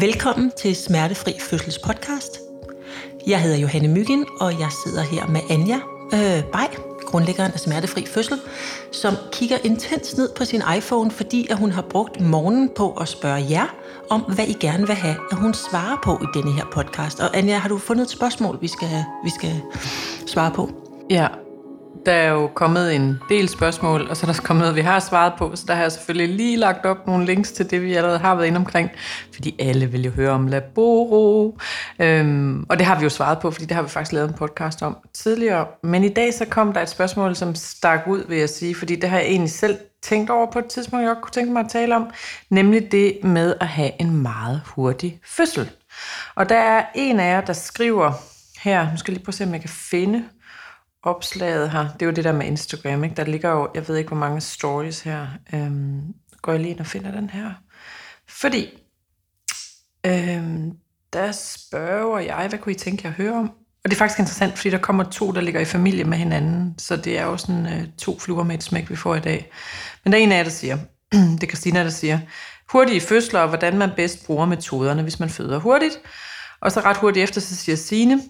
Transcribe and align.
Velkommen 0.00 0.50
til 0.56 0.76
Smertefri 0.76 1.32
Fødsels 1.40 1.78
podcast. 1.78 2.40
Jeg 3.26 3.42
hedder 3.42 3.58
Johanne 3.58 3.88
Myggen, 3.88 4.26
og 4.40 4.52
jeg 4.60 4.68
sidder 4.84 5.02
her 5.02 5.26
med 5.26 5.40
Anja 5.50 5.76
øh, 6.14 6.44
Bay, 6.52 6.78
grundlæggeren 7.00 7.52
af 7.52 7.60
Smertefri 7.60 8.06
Fødsel, 8.06 8.38
som 8.92 9.14
kigger 9.32 9.58
intens 9.64 10.16
ned 10.16 10.28
på 10.36 10.44
sin 10.44 10.62
iPhone, 10.76 11.10
fordi 11.10 11.46
at 11.50 11.58
hun 11.58 11.70
har 11.72 11.82
brugt 11.82 12.20
morgenen 12.20 12.70
på 12.76 12.92
at 12.92 13.08
spørge 13.08 13.46
jer 13.50 13.66
om, 14.10 14.20
hvad 14.20 14.46
I 14.46 14.52
gerne 14.52 14.86
vil 14.86 14.96
have, 14.96 15.16
at 15.30 15.36
hun 15.38 15.54
svarer 15.54 16.00
på 16.04 16.18
i 16.22 16.38
denne 16.38 16.52
her 16.52 16.64
podcast. 16.72 17.20
Og 17.20 17.36
Anja, 17.36 17.58
har 17.58 17.68
du 17.68 17.78
fundet 17.78 18.04
et 18.04 18.10
spørgsmål, 18.10 18.58
vi 18.60 18.68
skal, 18.68 19.04
vi 19.24 19.30
skal 19.30 19.62
svare 20.26 20.50
på? 20.54 20.70
Ja, 21.10 21.26
der 22.08 22.14
er 22.14 22.30
jo 22.30 22.46
kommet 22.46 22.94
en 22.94 23.18
del 23.28 23.48
spørgsmål, 23.48 24.06
og 24.10 24.16
så 24.16 24.26
er 24.26 24.32
der 24.32 24.40
kommet 24.40 24.60
noget, 24.60 24.76
vi 24.76 24.80
har 24.80 25.00
svaret 25.00 25.32
på, 25.38 25.56
så 25.56 25.64
der 25.68 25.74
har 25.74 25.82
jeg 25.82 25.92
selvfølgelig 25.92 26.36
lige 26.36 26.56
lagt 26.56 26.86
op 26.86 27.06
nogle 27.06 27.26
links 27.26 27.52
til 27.52 27.70
det, 27.70 27.82
vi 27.82 27.94
allerede 27.94 28.18
har 28.18 28.34
været 28.34 28.46
inde 28.46 28.56
omkring, 28.56 28.90
fordi 29.34 29.54
alle 29.58 29.86
vil 29.86 30.04
jo 30.04 30.10
høre 30.10 30.30
om 30.30 30.46
Laboro, 30.46 31.58
øhm, 31.98 32.66
og 32.68 32.78
det 32.78 32.86
har 32.86 32.98
vi 32.98 33.02
jo 33.02 33.08
svaret 33.08 33.38
på, 33.38 33.50
fordi 33.50 33.66
det 33.66 33.74
har 33.74 33.82
vi 33.82 33.88
faktisk 33.88 34.12
lavet 34.12 34.28
en 34.28 34.34
podcast 34.34 34.82
om 34.82 34.96
tidligere. 35.14 35.66
Men 35.82 36.04
i 36.04 36.08
dag 36.08 36.34
så 36.34 36.44
kom 36.44 36.72
der 36.72 36.80
et 36.80 36.88
spørgsmål, 36.88 37.36
som 37.36 37.54
stak 37.54 38.00
ud, 38.06 38.24
vil 38.28 38.38
jeg 38.38 38.48
sige, 38.48 38.74
fordi 38.74 38.96
det 38.96 39.10
har 39.10 39.18
jeg 39.18 39.26
egentlig 39.26 39.50
selv 39.50 39.78
tænkt 40.02 40.30
over 40.30 40.50
på 40.50 40.58
et 40.58 40.66
tidspunkt, 40.66 41.02
jeg 41.02 41.08
godt 41.14 41.22
kunne 41.22 41.32
tænke 41.32 41.52
mig 41.52 41.60
at 41.60 41.70
tale 41.70 41.96
om, 41.96 42.10
nemlig 42.50 42.92
det 42.92 43.18
med 43.22 43.54
at 43.60 43.68
have 43.68 43.90
en 44.00 44.22
meget 44.22 44.62
hurtig 44.66 45.20
fødsel. 45.24 45.70
Og 46.34 46.48
der 46.48 46.58
er 46.58 46.84
en 46.94 47.20
af 47.20 47.34
jer, 47.34 47.40
der 47.40 47.52
skriver 47.52 48.12
her, 48.62 48.90
nu 48.90 48.96
skal 48.96 49.12
jeg 49.12 49.16
lige 49.16 49.24
prøve 49.24 49.30
at 49.30 49.34
se, 49.34 49.44
om 49.44 49.52
jeg 49.52 49.60
kan 49.60 49.70
finde 49.70 50.24
opslaget 51.02 51.70
her, 51.70 51.88
det 51.92 52.02
er 52.02 52.06
jo 52.06 52.12
det 52.12 52.24
der 52.24 52.32
med 52.32 52.46
Instagram, 52.46 53.04
ikke? 53.04 53.16
der 53.16 53.24
ligger 53.24 53.50
jo, 53.50 53.68
jeg 53.74 53.88
ved 53.88 53.96
ikke 53.96 54.08
hvor 54.08 54.16
mange 54.16 54.40
stories 54.40 55.00
her, 55.00 55.26
øhm, 55.54 56.00
går 56.42 56.52
jeg 56.52 56.60
lige 56.60 56.70
ind 56.70 56.80
og 56.80 56.86
finder 56.86 57.10
den 57.10 57.30
her, 57.30 57.52
fordi 58.28 58.68
øhm, 60.06 60.72
der 61.12 61.32
spørger 61.32 62.18
jeg, 62.18 62.46
hvad 62.48 62.58
kunne 62.58 62.72
I 62.72 62.78
tænke 62.78 63.02
jer 63.04 63.10
at 63.10 63.16
høre 63.16 63.34
om? 63.34 63.48
Og 63.84 63.90
det 63.90 63.92
er 63.92 63.98
faktisk 63.98 64.18
interessant, 64.18 64.56
fordi 64.56 64.70
der 64.70 64.78
kommer 64.78 65.04
to, 65.04 65.32
der 65.32 65.40
ligger 65.40 65.60
i 65.60 65.64
familie 65.64 66.04
med 66.04 66.18
hinanden, 66.18 66.74
så 66.78 66.96
det 66.96 67.18
er 67.18 67.24
jo 67.24 67.36
sådan 67.36 67.66
øh, 67.66 67.88
to 67.98 68.18
fluer 68.18 68.44
med 68.44 68.54
et 68.54 68.62
smæk, 68.62 68.90
vi 68.90 68.96
får 68.96 69.14
i 69.14 69.20
dag. 69.20 69.50
Men 70.04 70.12
der 70.12 70.18
er 70.18 70.22
en 70.22 70.32
af 70.32 70.36
jer, 70.36 70.42
der 70.42 70.50
siger, 70.50 70.78
det 71.12 71.42
er 71.42 71.46
Christina, 71.46 71.84
der 71.84 71.90
siger, 71.90 72.20
hurtige 72.72 73.00
fødsler 73.00 73.40
og 73.40 73.48
hvordan 73.48 73.78
man 73.78 73.90
bedst 73.96 74.26
bruger 74.26 74.46
metoderne, 74.46 75.02
hvis 75.02 75.20
man 75.20 75.30
føder 75.30 75.58
hurtigt. 75.58 76.00
Og 76.60 76.72
så 76.72 76.80
ret 76.80 76.96
hurtigt 76.96 77.24
efter, 77.24 77.40
så 77.40 77.56
siger 77.56 77.76
Signe, 77.76 78.20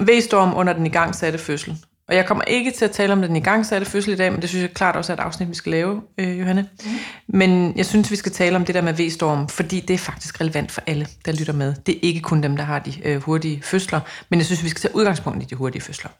V-storm 0.00 0.54
under 0.54 0.72
den 0.72 0.86
igangsatte 0.86 1.38
fødsel. 1.38 1.84
Og 2.08 2.14
jeg 2.14 2.26
kommer 2.26 2.44
ikke 2.44 2.70
til 2.70 2.84
at 2.84 2.90
tale 2.90 3.12
om 3.12 3.22
den 3.22 3.36
igangsatte 3.36 3.86
fødsel 3.86 4.12
i 4.12 4.16
dag, 4.16 4.32
men 4.32 4.42
det 4.42 4.48
synes 4.48 4.62
jeg 4.62 4.74
klart 4.74 4.96
også 4.96 5.12
er 5.12 5.16
et 5.16 5.20
afsnit, 5.20 5.48
vi 5.48 5.54
skal 5.54 5.72
lave, 5.72 6.02
øh, 6.18 6.40
Johanne. 6.40 6.68
Mm. 6.84 6.90
Men 7.28 7.76
jeg 7.76 7.86
synes, 7.86 8.10
vi 8.10 8.16
skal 8.16 8.32
tale 8.32 8.56
om 8.56 8.64
det 8.64 8.74
der 8.74 8.82
med 8.82 8.92
V-storm, 8.92 9.48
fordi 9.48 9.80
det 9.80 9.94
er 9.94 9.98
faktisk 9.98 10.40
relevant 10.40 10.72
for 10.72 10.82
alle, 10.86 11.06
der 11.24 11.32
lytter 11.32 11.52
med. 11.52 11.74
Det 11.86 11.94
er 11.94 11.98
ikke 12.02 12.20
kun 12.20 12.42
dem, 12.42 12.56
der 12.56 12.64
har 12.64 12.78
de 12.78 12.92
øh, 13.04 13.22
hurtige 13.22 13.62
fødsler, 13.62 14.00
men 14.28 14.38
jeg 14.38 14.46
synes, 14.46 14.64
vi 14.64 14.68
skal 14.68 14.80
tage 14.80 14.96
udgangspunkt 14.96 15.42
i 15.42 15.46
de 15.46 15.54
hurtige 15.54 15.82
fødsler. 15.82 16.10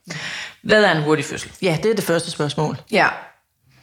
Hvad 0.62 0.84
er 0.84 0.92
en 0.96 1.02
hurtig 1.02 1.24
fødsel? 1.24 1.52
Ja, 1.62 1.78
det 1.82 1.90
er 1.90 1.94
det 1.94 2.04
første 2.04 2.30
spørgsmål. 2.30 2.76
Ja. 2.90 3.08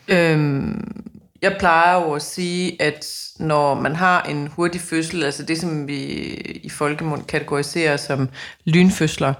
Øhm, 0.08 1.03
jeg 1.42 1.56
plejer 1.59 1.95
jo 1.95 2.14
at 2.14 2.22
sige, 2.22 2.82
at 2.82 3.06
når 3.40 3.73
man 3.73 3.95
har 3.95 4.22
en 4.22 4.48
hurtig 4.48 4.82
fødsel, 4.82 5.23
altså 5.23 5.44
det, 5.44 5.59
som 5.59 5.88
vi 5.88 5.98
i 6.64 6.70
folkemund 6.70 7.23
kategoriserer 7.23 7.98
som 7.98 8.30
lynfødsler, 8.66 9.34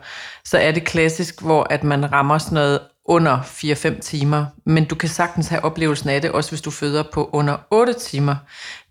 så 0.46 0.58
er 0.58 0.72
det 0.72 0.84
klassisk, 0.84 1.42
hvor 1.42 1.68
at 1.70 1.84
man 1.84 2.12
rammer 2.12 2.38
sådan 2.38 2.54
noget 2.56 2.80
under 3.06 3.40
4-5 3.40 4.00
timer. 4.00 4.46
Men 4.66 4.86
du 4.86 4.96
kan 4.96 5.10
sagtens 5.10 5.48
have 5.48 5.64
oplevelsen 5.64 6.10
af 6.10 6.22
det, 6.22 6.32
også 6.32 6.52
hvis 6.52 6.62
du 6.62 6.72
føder 6.72 7.04
på 7.14 7.30
under 7.34 7.58
8 7.72 7.94
timer. 7.94 8.36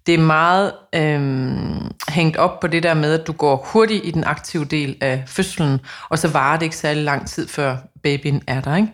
Det 0.07 0.15
er 0.15 0.19
meget 0.19 0.73
øhm, 0.95 1.91
hængt 2.09 2.37
op 2.37 2.61
på 2.61 2.67
det 2.67 2.83
der 2.83 2.95
med, 2.95 3.21
at 3.21 3.27
du 3.27 3.33
går 3.33 3.69
hurtigt 3.73 4.07
i 4.07 4.11
den 4.11 4.25
aktive 4.25 4.65
del 4.65 4.97
af 5.01 5.25
fødslen, 5.27 5.81
og 6.09 6.19
så 6.19 6.29
varer 6.29 6.57
det 6.57 6.63
ikke 6.63 6.77
særlig 6.77 7.05
lang 7.05 7.29
tid, 7.29 7.49
før 7.49 7.77
babyen 8.03 8.43
er 8.47 8.61
der. 8.61 8.77
Ikke? 8.77 8.93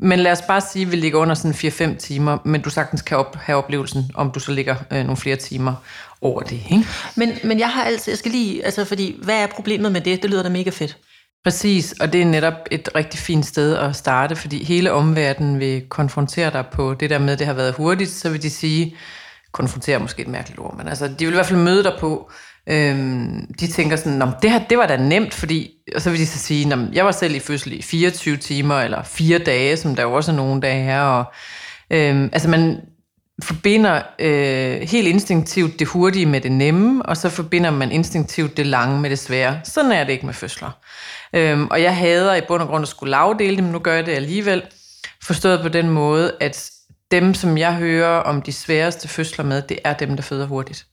Men 0.00 0.18
lad 0.18 0.32
os 0.32 0.42
bare 0.42 0.60
sige, 0.60 0.84
at 0.84 0.92
vi 0.92 0.96
ligger 0.96 1.18
under 1.18 1.34
sådan 1.34 1.94
4-5 1.94 1.96
timer, 1.96 2.38
men 2.44 2.60
du 2.60 2.70
sagtens 2.70 3.02
kan 3.02 3.16
op, 3.16 3.36
have 3.36 3.58
oplevelsen, 3.58 4.10
om 4.14 4.30
du 4.30 4.40
så 4.40 4.52
ligger 4.52 4.76
øh, 4.90 4.98
nogle 4.98 5.16
flere 5.16 5.36
timer 5.36 5.74
over 6.20 6.42
det. 6.42 6.60
Ikke? 6.70 6.84
Men, 7.16 7.32
men 7.44 7.58
jeg 7.58 7.68
har 7.68 7.84
altid, 7.84 8.12
jeg 8.12 8.18
skal 8.18 8.30
lige, 8.30 8.64
altså 8.64 8.84
fordi, 8.84 9.20
hvad 9.22 9.42
er 9.42 9.46
problemet 9.46 9.92
med 9.92 10.00
det? 10.00 10.22
Det 10.22 10.30
lyder 10.30 10.42
da 10.42 10.48
mega 10.48 10.70
fedt. 10.70 10.98
Præcis, 11.44 11.92
og 12.00 12.12
det 12.12 12.22
er 12.22 12.24
netop 12.24 12.54
et 12.70 12.88
rigtig 12.94 13.20
fint 13.20 13.46
sted 13.46 13.76
at 13.76 13.96
starte, 13.96 14.36
fordi 14.36 14.64
hele 14.64 14.92
omverdenen 14.92 15.60
vil 15.60 15.82
konfrontere 15.88 16.50
dig 16.50 16.64
på 16.72 16.94
det 16.94 17.10
der 17.10 17.18
med, 17.18 17.32
at 17.32 17.38
det 17.38 17.46
har 17.46 17.54
været 17.54 17.74
hurtigt, 17.74 18.10
så 18.10 18.30
vil 18.30 18.42
de 18.42 18.50
sige, 18.50 18.96
konfrontere 19.52 19.98
måske 19.98 20.22
et 20.22 20.28
mærkeligt 20.28 20.60
ord, 20.60 20.76
men 20.76 20.88
altså, 20.88 21.08
de 21.08 21.24
vil 21.24 21.28
i 21.28 21.34
hvert 21.34 21.46
fald 21.46 21.58
møde 21.58 21.84
dig 21.84 21.92
på, 22.00 22.30
øhm, 22.66 23.46
de 23.60 23.66
tænker 23.66 23.96
sådan, 23.96 24.32
det 24.42 24.50
her, 24.50 24.58
det 24.58 24.78
var 24.78 24.86
da 24.86 24.96
nemt, 24.96 25.34
fordi, 25.34 25.70
og 25.94 26.02
så 26.02 26.10
vil 26.10 26.20
de 26.20 26.26
så 26.26 26.38
sige, 26.38 26.88
jeg 26.92 27.04
var 27.04 27.12
selv 27.12 27.34
i 27.34 27.38
fødsel 27.38 27.72
i 27.72 27.82
24 27.82 28.36
timer, 28.36 28.80
eller 28.80 29.02
fire 29.02 29.38
dage, 29.38 29.76
som 29.76 29.96
der 29.96 30.02
jo 30.02 30.12
også 30.12 30.32
er 30.32 30.36
nogle 30.36 30.60
dage 30.60 30.84
her, 30.84 31.00
og 31.00 31.24
øhm, 31.90 32.30
altså 32.32 32.48
man 32.48 32.80
forbinder 33.42 34.02
øh, 34.18 34.80
helt 34.80 35.08
instinktivt 35.08 35.78
det 35.78 35.86
hurtige 35.86 36.26
med 36.26 36.40
det 36.40 36.52
nemme, 36.52 37.06
og 37.06 37.16
så 37.16 37.28
forbinder 37.28 37.70
man 37.70 37.92
instinktivt 37.92 38.56
det 38.56 38.66
lange 38.66 39.00
med 39.00 39.10
det 39.10 39.18
svære. 39.18 39.60
Sådan 39.64 39.92
er 39.92 40.04
det 40.04 40.12
ikke 40.12 40.26
med 40.26 40.34
fødsler. 40.34 40.70
Øhm, 41.32 41.66
og 41.70 41.82
jeg 41.82 41.96
hader 41.96 42.34
i 42.34 42.40
bund 42.48 42.62
og 42.62 42.68
grund 42.68 42.82
at 42.82 42.88
skulle 42.88 43.10
lavdele 43.10 43.56
det, 43.56 43.64
men 43.64 43.72
nu 43.72 43.78
gør 43.78 43.94
jeg 43.94 44.06
det 44.06 44.12
alligevel. 44.12 44.62
Forstået 45.22 45.60
på 45.62 45.68
den 45.68 45.90
måde, 45.90 46.32
at 46.40 46.70
dem, 47.10 47.34
som 47.34 47.58
jeg 47.58 47.74
hører 47.74 48.18
om 48.18 48.42
de 48.42 48.52
sværeste 48.52 49.08
fødsler 49.08 49.44
med, 49.44 49.62
det 49.62 49.78
er 49.84 49.92
dem, 49.92 50.16
der 50.16 50.22
føder 50.22 50.46
hurtigt. 50.46 50.86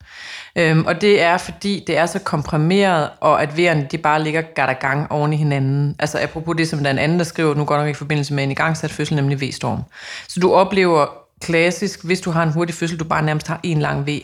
Øhm, 0.56 0.86
og 0.86 1.02
det 1.02 1.22
er, 1.22 1.38
fordi 1.38 1.84
det 1.88 1.98
er 1.98 2.06
så 2.06 2.20
komprimeret, 2.20 3.10
og 3.20 3.42
at 3.42 3.58
vejerne, 3.58 3.88
de 3.92 3.98
bare 3.98 4.24
ligger 4.24 4.74
gang 4.74 5.12
oven 5.12 5.34
i 5.34 5.36
hinanden. 5.36 5.96
Altså 6.00 6.20
apropos 6.20 6.56
det, 6.58 6.68
som 6.68 6.80
der 6.80 6.86
er 6.86 6.92
en 6.92 7.00
anden, 7.00 7.18
der 7.18 7.26
skriver, 7.26 7.56
nu 7.56 7.66
går 7.66 7.78
nok 7.78 7.88
i 7.88 7.94
forbindelse 7.94 8.34
med 8.34 8.44
en 8.44 8.52
igangsat 8.52 8.92
fødsel, 8.92 9.16
nemlig 9.16 9.42
V-storm. 9.42 9.84
Så 10.28 10.40
du 10.40 10.54
oplever 10.54 11.08
klassisk, 11.42 12.04
hvis 12.04 12.22
du 12.22 12.32
har 12.32 12.44
en 12.44 12.52
hurtig 12.52 12.76
fødsel, 12.76 13.00
du 13.00 13.04
bare 13.04 13.22
nærmest 13.22 13.48
har 13.48 13.60
en 13.64 13.80
lang 13.80 14.08
V. 14.08 14.20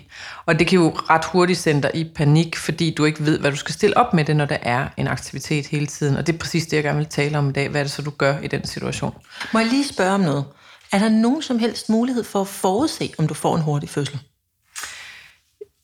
Og 0.46 0.60
det 0.60 0.68
kan 0.68 0.80
jo 0.80 0.94
ret 1.10 1.26
hurtigt 1.26 1.60
sende 1.60 1.82
dig 1.82 1.92
i 1.94 2.12
panik, 2.16 2.56
fordi 2.56 2.94
du 2.98 3.06
ikke 3.06 3.26
ved, 3.26 3.40
hvad 3.40 3.52
du 3.52 3.58
skal 3.58 3.74
stille 3.74 3.98
op 3.98 4.14
med 4.14 4.26
det, 4.26 4.36
når 4.36 4.46
der 4.46 4.58
er 4.62 4.88
en 4.98 5.08
aktivitet 5.08 5.68
hele 5.68 5.88
tiden. 5.88 6.18
Og 6.18 6.28
det 6.28 6.34
er 6.36 6.40
præcis 6.40 6.66
det, 6.66 6.74
jeg 6.74 6.84
gerne 6.84 6.98
vil 6.98 7.08
tale 7.08 7.38
om 7.38 7.50
i 7.50 7.52
dag. 7.52 7.70
Hvad 7.70 7.82
er 7.82 7.84
det 7.84 7.92
så, 7.92 8.02
du 8.02 8.12
gør 8.12 8.36
i 8.44 8.48
den 8.48 8.66
situation? 8.66 9.14
Må 9.54 9.60
jeg 9.60 9.68
lige 9.68 9.88
spørge 9.88 10.12
om 10.12 10.20
noget? 10.20 10.46
Er 10.94 11.00
der 11.00 11.10
nogen 11.10 11.42
som 11.42 11.60
helst 11.60 11.90
mulighed 11.90 12.24
for 12.24 12.42
at 12.42 12.48
forudse, 12.48 13.14
om 13.18 13.28
du 13.28 13.34
får 13.34 13.56
en 13.56 13.62
hurtig 13.62 13.90
fødsel? 13.90 14.20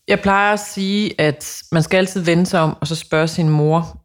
Jeg 0.08 0.20
plejer 0.20 0.54
at 0.54 0.60
sige, 0.60 1.22
at 1.22 1.64
man 1.72 1.84
skal 1.84 1.98
altid 1.98 2.22
vende 2.22 2.46
sig 2.46 2.60
om, 2.60 2.78
og 2.82 2.88
så 2.88 2.96
spørge 2.96 3.28
sin 3.28 3.50
mor, 3.50 4.02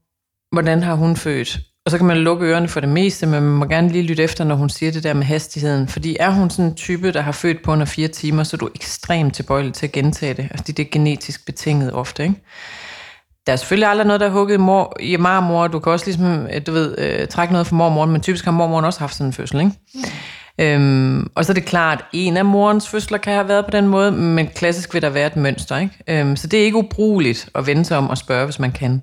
hvordan 0.52 0.82
har 0.82 0.94
hun 0.94 1.16
født? 1.16 1.58
Og 1.84 1.90
så 1.90 1.96
kan 1.96 2.06
man 2.06 2.16
lukke 2.16 2.46
ørerne 2.46 2.68
for 2.68 2.80
det 2.80 2.88
meste, 2.88 3.26
men 3.26 3.42
man 3.42 3.52
må 3.52 3.64
gerne 3.64 3.88
lige 3.88 4.02
lytte 4.02 4.22
efter, 4.22 4.44
når 4.44 4.54
hun 4.54 4.68
siger 4.68 4.92
det 4.92 5.02
der 5.02 5.14
med 5.14 5.24
hastigheden. 5.24 5.88
Fordi 5.88 6.16
er 6.20 6.30
hun 6.30 6.50
sådan 6.50 6.64
en 6.64 6.74
type, 6.74 7.12
der 7.12 7.20
har 7.20 7.32
født 7.32 7.62
på 7.64 7.72
under 7.72 7.86
fire 7.86 8.08
timer, 8.08 8.42
så 8.42 8.56
er 8.56 8.58
du 8.58 8.68
ekstremt 8.74 9.34
tilbøjelig 9.34 9.74
til 9.74 9.86
at 9.86 9.92
gentage 9.92 10.34
det. 10.34 10.48
Altså 10.50 10.72
det 10.72 10.78
er 10.86 10.90
genetisk 10.90 11.46
betinget 11.46 11.92
ofte, 11.92 12.22
ikke? 12.22 12.34
Der 13.46 13.52
er 13.52 13.56
selvfølgelig 13.56 13.88
aldrig 13.88 14.06
noget, 14.06 14.20
der 14.20 14.26
er 14.26 14.30
hugget 14.30 14.54
i, 14.54 14.58
mor, 14.58 14.96
i 15.00 15.16
marmor. 15.16 15.68
Du 15.68 15.78
kan 15.78 15.92
også 15.92 16.06
ligesom, 16.06 16.46
øh, 16.46 16.66
du 16.66 16.72
ved, 16.72 16.98
øh, 16.98 17.28
trække 17.28 17.52
noget 17.52 17.66
fra 17.66 17.76
mormoren, 17.76 18.10
men 18.10 18.20
typisk 18.20 18.44
har 18.44 18.52
mormoren 18.52 18.84
også 18.84 19.00
haft 19.00 19.14
sådan 19.14 19.26
en 19.26 19.32
fødsel, 19.32 19.60
ikke? 19.60 19.72
Mm. 19.94 20.04
Øhm, 20.60 21.30
og 21.34 21.44
så 21.44 21.52
er 21.52 21.54
det 21.54 21.64
klart, 21.64 21.98
at 21.98 22.04
en 22.12 22.36
af 22.36 22.44
morens 22.44 22.88
fødsler 22.88 23.18
kan 23.18 23.32
have 23.32 23.48
været 23.48 23.64
på 23.64 23.70
den 23.70 23.86
måde, 23.86 24.12
men 24.12 24.48
klassisk 24.54 24.94
vil 24.94 25.02
der 25.02 25.10
være 25.10 25.26
et 25.26 25.36
mønster. 25.36 25.78
Ikke? 25.78 25.94
Øhm, 26.08 26.36
så 26.36 26.46
det 26.46 26.60
er 26.60 26.64
ikke 26.64 26.76
ubrugeligt 26.76 27.48
at 27.54 27.66
vende 27.66 27.84
sig 27.84 27.98
om 27.98 28.10
og 28.10 28.18
spørge, 28.18 28.44
hvis 28.44 28.58
man 28.58 28.72
kan. 28.72 29.02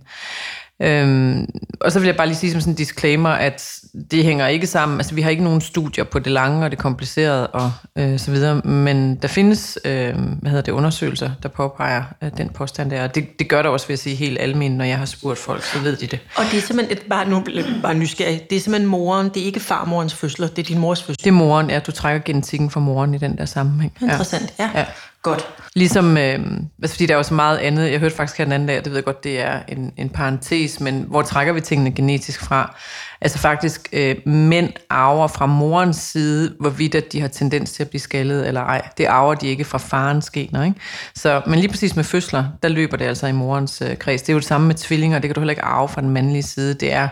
Øhm, 0.81 1.47
og 1.81 1.91
så 1.91 1.99
vil 1.99 2.05
jeg 2.05 2.15
bare 2.15 2.27
lige 2.27 2.37
sige 2.37 2.51
som 2.51 2.61
sådan 2.61 2.73
en 2.73 2.77
disclaimer, 2.77 3.29
at 3.29 3.79
det 4.11 4.23
hænger 4.23 4.47
ikke 4.47 4.67
sammen. 4.67 4.97
Altså, 4.97 5.15
vi 5.15 5.21
har 5.21 5.29
ikke 5.29 5.43
nogen 5.43 5.61
studier 5.61 6.03
på 6.03 6.19
det 6.19 6.31
lange 6.31 6.65
og 6.65 6.71
det 6.71 6.79
komplicerede 6.79 7.47
og 7.47 7.71
øh, 7.95 8.19
så 8.19 8.31
videre, 8.31 8.55
men 8.55 9.15
der 9.15 9.27
findes 9.27 9.79
øh, 9.85 10.15
hvad 10.41 10.51
hedder 10.51 10.61
det, 10.61 10.71
undersøgelser, 10.71 11.31
der 11.43 11.49
påpeger 11.49 12.03
øh, 12.23 12.31
den 12.37 12.49
påstand 12.49 12.91
der. 12.91 13.03
Og 13.03 13.15
det, 13.15 13.39
det 13.39 13.49
gør 13.49 13.61
der 13.61 13.69
også, 13.69 13.87
vil 13.87 13.93
jeg 13.93 13.99
sige, 13.99 14.15
helt 14.15 14.41
almindeligt, 14.41 14.77
når 14.77 14.85
jeg 14.85 14.97
har 14.97 15.05
spurgt 15.05 15.39
folk, 15.39 15.63
så 15.63 15.79
ved 15.79 15.95
de 15.95 16.07
det. 16.07 16.19
Og 16.35 16.43
det 16.51 16.57
er 16.57 16.61
simpelthen, 16.61 16.97
et, 16.97 17.03
bare, 17.09 17.29
nu, 17.29 17.43
bare 17.81 17.93
nysgerrig, 17.93 18.41
det 18.49 18.55
er 18.55 18.59
simpelthen 18.59 18.89
moren, 18.89 19.29
det 19.29 19.41
er 19.41 19.45
ikke 19.45 19.59
farmorens 19.59 20.13
fødsler, 20.13 20.47
det 20.47 20.59
er 20.59 20.63
din 20.63 20.79
mors 20.79 21.03
fødsler. 21.03 21.23
Det 21.23 21.27
er 21.27 21.31
moren, 21.31 21.69
ja, 21.69 21.79
du 21.79 21.91
trækker 21.91 22.21
genetikken 22.25 22.69
fra 22.69 22.79
moren 22.79 23.13
i 23.13 23.17
den 23.17 23.37
der 23.37 23.45
sammenhæng. 23.45 23.93
Interessant, 24.01 24.53
ja. 24.59 24.69
ja. 24.75 24.85
Godt. 25.27 25.47
Ligesom, 25.75 26.17
øh, 26.17 26.39
altså 26.81 26.95
fordi 26.95 27.05
der 27.05 27.13
er 27.13 27.17
jo 27.17 27.23
så 27.23 27.33
meget 27.33 27.57
andet, 27.57 27.91
jeg 27.91 27.99
hørte 27.99 28.15
faktisk 28.15 28.37
her 28.37 28.45
den 28.45 28.51
anden 28.51 28.67
dag, 28.67 28.75
det 28.75 28.85
ved 28.85 28.95
jeg 28.95 29.03
godt, 29.03 29.23
det 29.23 29.41
er 29.41 29.59
en, 29.67 29.93
en 29.97 30.09
parentes, 30.09 30.79
men 30.79 31.05
hvor 31.07 31.21
trækker 31.21 31.53
vi 31.53 31.61
tingene 31.61 31.91
genetisk 31.91 32.41
fra? 32.41 32.75
Altså 33.21 33.37
faktisk, 33.37 33.89
øh, 33.93 34.15
mænd 34.25 34.69
arver 34.89 35.27
fra 35.27 35.45
morens 35.45 35.97
side, 35.97 36.55
hvorvidt 36.59 36.95
at 36.95 37.11
de 37.11 37.21
har 37.21 37.27
tendens 37.27 37.71
til 37.71 37.83
at 37.83 37.89
blive 37.89 38.01
skaldet 38.01 38.47
eller 38.47 38.61
ej. 38.61 38.89
Det 38.97 39.05
arver 39.05 39.33
de 39.33 39.47
ikke 39.47 39.65
fra 39.65 39.77
farens 39.77 40.29
gener, 40.29 40.63
ikke? 40.63 40.79
Så, 41.15 41.41
men 41.47 41.59
lige 41.59 41.69
præcis 41.69 41.95
med 41.95 42.03
fødsler, 42.03 42.45
der 42.63 42.69
løber 42.69 42.97
det 42.97 43.05
altså 43.05 43.27
i 43.27 43.31
morens 43.31 43.81
øh, 43.81 43.97
kreds. 43.97 44.21
Det 44.21 44.29
er 44.29 44.33
jo 44.33 44.39
det 44.39 44.47
samme 44.47 44.67
med 44.67 44.75
tvillinger, 44.75 45.19
det 45.19 45.27
kan 45.27 45.35
du 45.35 45.39
heller 45.39 45.51
ikke 45.51 45.63
arve 45.63 45.89
fra 45.89 46.01
den 46.01 46.09
mandlige 46.09 46.43
side. 46.43 46.73
Det 46.73 46.93
er 46.93 47.07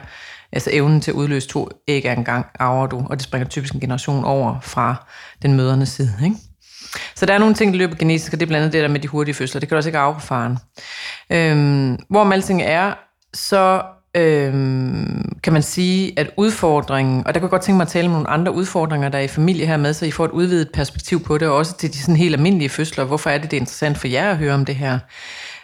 altså 0.51 0.69
evnen 0.73 1.01
til 1.01 1.11
at 1.11 1.15
udløse 1.15 1.47
to 1.47 1.69
æg 1.87 1.97
engang 1.97 2.19
en 2.19 2.25
gang 2.25 2.45
arver 2.59 2.87
du, 2.87 3.05
og 3.09 3.17
det 3.17 3.23
springer 3.23 3.47
typisk 3.47 3.73
en 3.73 3.79
generation 3.79 4.23
over 4.23 4.59
fra 4.61 5.05
den 5.41 5.53
mødernes 5.53 5.89
side, 5.89 6.13
ikke? 6.23 6.35
Så 7.15 7.25
der 7.25 7.33
er 7.33 7.37
nogle 7.37 7.55
ting, 7.55 7.73
der 7.73 7.77
løber 7.77 7.95
genetisk, 7.95 8.33
og 8.33 8.39
det 8.39 8.45
er 8.45 8.47
blandt 8.47 8.61
andet 8.61 8.73
det 8.73 8.81
der 8.81 8.87
med 8.87 8.99
de 8.99 9.07
hurtige 9.07 9.35
fødsler. 9.35 9.59
Det 9.59 9.69
kan 9.69 9.75
du 9.75 9.77
også 9.77 9.89
ikke 9.89 9.99
arve 9.99 10.13
på 10.13 10.19
faren. 10.19 10.57
Øhm, 11.29 11.97
hvor 12.09 12.31
alting 12.31 12.61
er, 12.61 12.93
så 13.33 13.81
øhm, 14.15 15.39
kan 15.43 15.53
man 15.53 15.61
sige, 15.61 16.19
at 16.19 16.31
udfordringen, 16.37 17.27
og 17.27 17.33
der 17.33 17.39
kunne 17.39 17.45
jeg 17.45 17.51
godt 17.51 17.61
tænke 17.61 17.77
mig 17.77 17.85
at 17.85 17.91
tale 17.91 18.05
om 18.05 18.11
nogle 18.11 18.29
andre 18.29 18.51
udfordringer, 18.51 19.09
der 19.09 19.17
er 19.17 19.23
i 19.23 19.27
familie 19.27 19.65
her 19.65 19.77
med, 19.77 19.93
så 19.93 20.05
I 20.05 20.11
får 20.11 20.25
et 20.25 20.31
udvidet 20.31 20.69
perspektiv 20.73 21.23
på 21.23 21.37
det, 21.37 21.47
og 21.47 21.55
også 21.55 21.77
til 21.77 21.93
de 21.93 21.97
sådan 21.97 22.15
helt 22.15 22.35
almindelige 22.35 22.69
fødsler. 22.69 23.03
Hvorfor 23.03 23.29
er 23.29 23.37
det, 23.37 23.51
det 23.51 23.57
er 23.57 23.61
interessant 23.61 23.97
for 23.97 24.07
jer 24.07 24.31
at 24.31 24.37
høre 24.37 24.53
om 24.53 24.65
det 24.65 24.75
her? 24.75 24.99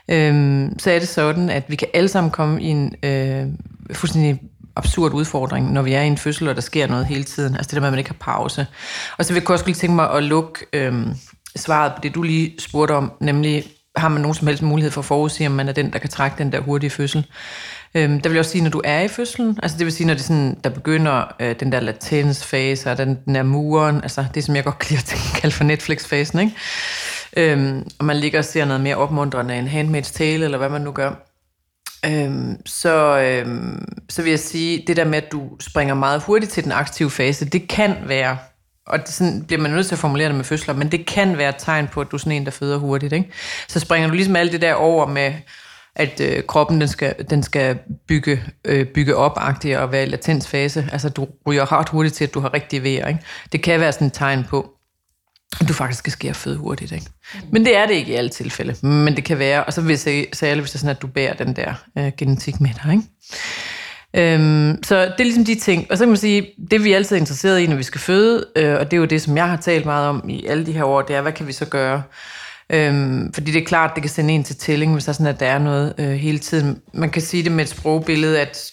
Øhm, 0.09 0.79
så 0.79 0.91
er 0.91 0.99
det 0.99 1.07
sådan, 1.07 1.49
at 1.49 1.63
vi 1.67 1.75
kan 1.75 1.87
alle 1.93 2.09
sammen 2.09 2.31
komme 2.31 2.61
i 2.61 2.65
en 2.65 2.95
øh, 3.03 3.45
fuldstændig 3.93 4.41
absurd 4.75 5.13
udfordring, 5.13 5.73
når 5.73 5.81
vi 5.81 5.93
er 5.93 6.01
i 6.01 6.07
en 6.07 6.17
fødsel, 6.17 6.47
og 6.47 6.55
der 6.55 6.61
sker 6.61 6.87
noget 6.87 7.05
hele 7.05 7.23
tiden. 7.23 7.55
Altså 7.55 7.69
det 7.69 7.75
der 7.75 7.79
med, 7.79 7.87
at 7.87 7.91
man 7.91 7.99
ikke 7.99 8.09
har 8.09 8.33
pause. 8.33 8.67
Og 9.17 9.25
så 9.25 9.33
vil 9.33 9.41
jeg 9.41 9.49
også 9.49 9.65
lige 9.65 9.75
tænke 9.75 9.95
mig 9.95 10.11
at 10.11 10.23
lukke 10.23 10.65
øh, 10.73 11.07
svaret 11.55 11.93
på 11.93 11.99
det, 12.03 12.15
du 12.15 12.21
lige 12.21 12.55
spurgte 12.59 12.91
om, 12.91 13.11
nemlig 13.19 13.63
har 13.95 14.09
man 14.09 14.21
nogen 14.21 14.35
som 14.35 14.47
helst 14.47 14.63
mulighed 14.63 14.91
for 14.91 15.01
at 15.01 15.05
forudse, 15.05 15.45
om 15.45 15.51
man 15.51 15.69
er 15.69 15.73
den, 15.73 15.93
der 15.93 15.99
kan 15.99 16.09
trække 16.09 16.37
den 16.37 16.51
der 16.51 16.59
hurtige 16.59 16.89
fødsel. 16.89 17.25
Øhm, 17.95 18.19
der 18.19 18.29
vil 18.29 18.35
jeg 18.35 18.39
også 18.39 18.51
sige, 18.51 18.63
når 18.63 18.69
du 18.69 18.81
er 18.83 18.99
i 18.99 19.07
fødslen, 19.07 19.59
altså 19.63 19.77
det 19.77 19.85
vil 19.85 19.93
sige, 19.93 20.07
når 20.07 20.13
det 20.13 20.23
sådan, 20.23 20.57
der 20.63 20.69
begynder 20.69 21.35
øh, 21.39 21.55
den 21.59 21.71
der 21.71 21.79
latensfase, 21.79 22.91
og 22.91 22.97
den, 22.97 23.17
den 23.25 23.35
der 23.35 23.43
muren, 23.43 23.95
altså 23.95 24.25
det, 24.33 24.43
som 24.43 24.55
jeg 24.55 24.63
godt 24.63 24.79
kan 24.79 24.87
lide 24.89 25.01
at 25.01 25.17
kalde 25.41 25.55
for 25.55 25.63
Netflix-fasen, 25.63 26.39
ikke? 26.39 26.53
Øhm, 27.37 27.87
og 27.99 28.05
man 28.05 28.17
ligger 28.17 28.39
og 28.39 28.45
ser 28.45 28.65
noget 28.65 28.81
mere 28.81 28.95
opmuntrende 28.95 29.55
end 29.55 29.67
Handmaid's 29.67 30.13
Tale, 30.13 30.45
eller 30.45 30.57
hvad 30.57 30.69
man 30.69 30.81
nu 30.81 30.91
gør. 30.91 31.30
Øhm, 32.05 32.65
så, 32.65 33.19
øhm, 33.19 33.85
så 34.09 34.21
vil 34.21 34.29
jeg 34.29 34.39
sige, 34.39 34.83
det 34.87 34.97
der 34.97 35.05
med, 35.05 35.17
at 35.17 35.31
du 35.31 35.49
springer 35.59 35.93
meget 35.93 36.23
hurtigt 36.23 36.51
til 36.51 36.63
den 36.63 36.71
aktive 36.71 37.11
fase, 37.11 37.45
det 37.45 37.67
kan 37.69 37.95
være, 38.05 38.37
og 38.87 38.99
det 38.99 39.09
sådan 39.09 39.43
bliver 39.43 39.61
man 39.61 39.71
nødt 39.71 39.87
til 39.87 39.95
at 39.95 39.99
formulere 39.99 40.27
det 40.27 40.35
med 40.35 40.43
fødsler, 40.45 40.73
men 40.73 40.91
det 40.91 41.05
kan 41.05 41.37
være 41.37 41.49
et 41.49 41.55
tegn 41.57 41.87
på, 41.87 42.01
at 42.01 42.07
du 42.11 42.15
er 42.15 42.19
sådan 42.19 42.31
en, 42.31 42.45
der 42.45 42.51
føder 42.51 42.77
hurtigt. 42.77 43.13
Ikke? 43.13 43.31
Så 43.67 43.79
springer 43.79 44.07
du 44.07 44.13
ligesom 44.13 44.35
alt 44.35 44.51
det 44.51 44.61
der 44.61 44.73
over 44.73 45.05
med, 45.05 45.33
at 45.95 46.21
øh, 46.21 46.43
kroppen 46.43 46.81
den 46.81 46.87
skal, 46.87 47.15
den 47.29 47.43
skal 47.43 47.79
bygge, 48.07 48.43
øh, 48.65 48.85
bygge 48.85 49.15
op 49.15 49.37
og 49.77 49.91
være 49.91 50.03
i 50.03 50.05
latensfase. 50.05 50.89
Altså 50.91 51.09
du 51.09 51.27
ryger 51.47 51.71
ret 51.71 51.89
hurtigt 51.89 52.15
til, 52.15 52.23
at 52.23 52.33
du 52.33 52.39
har 52.39 52.53
rigtig 52.53 52.83
vejr. 52.83 53.07
Ikke? 53.07 53.19
Det 53.51 53.63
kan 53.63 53.79
være 53.79 53.91
sådan 53.91 54.07
et 54.07 54.13
tegn 54.13 54.43
på, 54.43 54.71
du 55.67 55.73
faktisk 55.73 55.99
skal 55.99 56.11
skære 56.11 56.33
føde 56.33 56.57
hurtigt. 56.57 56.91
Ikke? 56.91 57.05
Men 57.51 57.65
det 57.65 57.77
er 57.77 57.85
det 57.85 57.93
ikke 57.93 58.11
i 58.11 58.15
alle 58.15 58.29
tilfælde. 58.29 58.87
Men 58.87 59.15
det 59.15 59.23
kan 59.23 59.39
være, 59.39 59.63
og 59.63 59.73
så 59.73 59.81
vil 59.81 59.89
jeg 59.89 59.99
sige, 59.99 60.27
særligt 60.33 60.63
hvis 60.63 60.71
det 60.71 60.75
er 60.75 60.79
sådan, 60.79 60.95
at 60.95 61.01
du 61.01 61.07
bærer 61.07 61.33
den 61.33 61.55
der 61.55 61.73
øh, 61.97 62.11
genetik 62.17 62.61
med 62.61 62.69
dig. 62.83 62.91
Ikke? 62.91 63.03
Øhm, 64.13 64.83
så 64.83 65.01
det 65.01 65.19
er 65.19 65.23
ligesom 65.23 65.45
de 65.45 65.55
ting. 65.55 65.87
Og 65.91 65.97
så 65.97 66.03
kan 66.03 66.09
man 66.09 66.17
sige, 66.17 66.47
det 66.71 66.83
vi 66.83 66.91
er 66.91 66.95
altid 66.95 67.17
interesseret 67.17 67.59
i, 67.59 67.67
når 67.67 67.75
vi 67.75 67.83
skal 67.83 68.01
føde, 68.01 68.45
øh, 68.55 68.79
og 68.79 68.91
det 68.91 68.97
er 68.97 69.01
jo 69.01 69.05
det, 69.05 69.21
som 69.21 69.37
jeg 69.37 69.49
har 69.49 69.57
talt 69.57 69.85
meget 69.85 70.07
om 70.07 70.29
i 70.29 70.45
alle 70.45 70.65
de 70.65 70.71
her 70.71 70.83
år, 70.83 71.01
det 71.01 71.15
er, 71.15 71.21
hvad 71.21 71.31
kan 71.31 71.47
vi 71.47 71.53
så 71.53 71.65
gøre? 71.65 72.03
Øhm, 72.69 73.33
fordi 73.33 73.51
det 73.51 73.61
er 73.61 73.65
klart, 73.65 73.91
det 73.95 74.03
kan 74.03 74.09
sende 74.09 74.33
en 74.33 74.43
til 74.43 74.55
tælling, 74.55 74.93
hvis 74.93 75.05
der 75.05 75.09
er 75.09 75.13
sådan, 75.13 75.33
at 75.33 75.39
der 75.39 75.45
er 75.45 75.59
noget 75.59 75.93
øh, 75.97 76.11
hele 76.11 76.39
tiden. 76.39 76.81
Man 76.93 77.09
kan 77.09 77.21
sige 77.21 77.43
det 77.43 77.51
med 77.51 77.63
et 77.63 77.69
sprogbillede, 77.69 78.39
at 78.39 78.71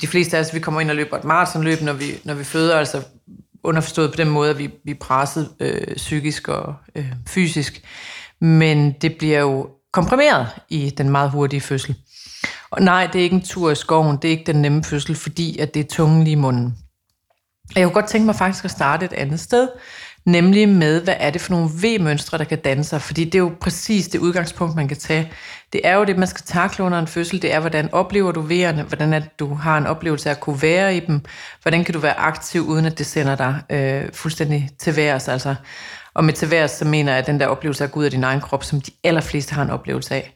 de 0.00 0.06
fleste 0.06 0.36
af 0.36 0.40
os, 0.40 0.54
vi 0.54 0.60
kommer 0.60 0.80
ind 0.80 0.90
og 0.90 0.96
løber 0.96 1.16
et 1.18 1.24
maratonløb, 1.24 1.80
når 1.80 1.92
vi, 1.92 2.04
når 2.24 2.34
vi 2.34 2.44
føder, 2.44 2.76
altså 2.78 3.02
underforstået 3.64 4.10
på 4.10 4.16
den 4.16 4.28
måde, 4.28 4.50
at 4.50 4.58
vi, 4.58 4.70
vi 4.84 4.90
er 4.90 4.98
presset 5.00 5.50
øh, 5.60 5.96
psykisk 5.96 6.48
og 6.48 6.74
øh, 6.94 7.12
fysisk. 7.26 7.82
Men 8.40 8.92
det 8.92 9.16
bliver 9.18 9.40
jo 9.40 9.68
komprimeret 9.92 10.48
i 10.68 10.90
den 10.90 11.10
meget 11.10 11.30
hurtige 11.30 11.60
fødsel. 11.60 11.96
Og 12.70 12.82
nej, 12.82 13.08
det 13.12 13.18
er 13.18 13.22
ikke 13.22 13.36
en 13.36 13.42
tur 13.42 13.70
i 13.70 13.74
skoven, 13.74 14.16
det 14.16 14.24
er 14.24 14.32
ikke 14.32 14.52
den 14.52 14.62
nemme 14.62 14.84
fødsel, 14.84 15.14
fordi 15.14 15.58
at 15.58 15.74
det 15.74 15.80
er 15.80 15.88
tungen 15.88 16.24
lige 16.24 16.32
i 16.32 16.34
munden. 16.34 16.76
Jeg 17.76 17.84
kunne 17.84 17.94
godt 17.94 18.08
tænke 18.08 18.26
mig 18.26 18.34
faktisk 18.34 18.64
at 18.64 18.70
starte 18.70 19.04
et 19.04 19.12
andet 19.12 19.40
sted, 19.40 19.68
nemlig 20.24 20.68
med, 20.68 21.04
hvad 21.04 21.14
er 21.18 21.30
det 21.30 21.40
for 21.40 21.52
nogle 21.52 21.68
V-mønstre, 21.68 22.38
der 22.38 22.44
kan 22.44 22.58
danne 22.58 22.84
sig, 22.84 23.02
fordi 23.02 23.24
det 23.24 23.34
er 23.34 23.38
jo 23.38 23.52
præcis 23.60 24.08
det 24.08 24.18
udgangspunkt, 24.18 24.76
man 24.76 24.88
kan 24.88 24.96
tage. 24.96 25.32
Det 25.72 25.80
er 25.84 25.94
jo 25.94 26.04
det, 26.04 26.18
man 26.18 26.28
skal 26.28 26.44
takle 26.46 26.84
under 26.84 26.98
en 26.98 27.06
fødsel, 27.06 27.42
det 27.42 27.54
er, 27.54 27.60
hvordan 27.60 27.94
oplever 27.94 28.32
du 28.32 28.42
V'erne, 28.42 28.82
hvordan 28.82 29.12
er 29.12 29.20
du 29.38 29.54
har 29.54 29.78
en 29.78 29.86
oplevelse 29.86 30.30
af 30.30 30.34
at 30.34 30.40
kunne 30.40 30.62
være 30.62 30.96
i 30.96 31.00
dem, 31.00 31.20
hvordan 31.62 31.84
kan 31.84 31.94
du 31.94 32.00
være 32.00 32.18
aktiv, 32.18 32.62
uden 32.62 32.84
at 32.84 32.98
det 32.98 33.06
sender 33.06 33.36
dig 33.36 33.62
øh, 33.70 34.12
fuldstændig 34.12 34.70
til 34.78 34.96
værs, 34.96 35.28
altså. 35.28 35.54
Og 36.14 36.24
med 36.24 36.32
til 36.32 36.50
værs, 36.50 36.70
så 36.70 36.84
mener 36.84 37.12
jeg, 37.12 37.18
at 37.18 37.26
den 37.26 37.40
der 37.40 37.46
oplevelse 37.46 37.84
af 37.84 37.88
at 37.88 37.92
gå 37.92 38.00
ud 38.00 38.04
af 38.04 38.10
din 38.10 38.24
egen 38.24 38.40
krop, 38.40 38.64
som 38.64 38.80
de 38.80 38.90
allerfleste 39.04 39.54
har 39.54 39.62
en 39.62 39.70
oplevelse 39.70 40.14
af. 40.14 40.34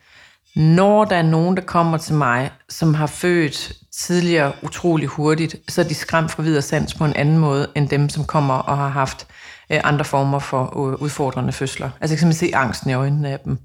Når 0.57 1.05
der 1.05 1.17
er 1.17 1.23
nogen, 1.23 1.57
der 1.57 1.63
kommer 1.63 1.99
til 1.99 2.15
mig, 2.15 2.51
som 2.69 2.95
har 2.95 3.07
født 3.07 3.73
tidligere 3.99 4.53
utrolig 4.63 5.09
hurtigt, 5.09 5.57
så 5.69 5.81
er 5.81 5.85
de 5.85 5.95
skræmt 5.95 6.31
fra 6.31 6.43
videre 6.43 6.63
sans 6.63 6.95
på 6.95 7.05
en 7.05 7.17
anden 7.17 7.39
måde, 7.39 7.69
end 7.75 7.89
dem, 7.89 8.09
som 8.09 8.25
kommer 8.25 8.55
og 8.55 8.77
har 8.77 8.89
haft 8.89 9.27
Øh, 9.73 9.81
andre 9.85 10.05
former 10.05 10.39
for 10.39 10.89
øh, 10.89 11.03
udfordrende 11.03 11.53
fødsler. 11.53 11.91
Altså 12.01 12.15
jeg 12.15 12.19
kan 12.19 12.19
simpelthen 12.19 12.49
se 12.49 12.57
angsten 12.57 12.91
i 12.91 12.95
øjnene 12.95 13.29
af 13.29 13.41
dem. 13.41 13.59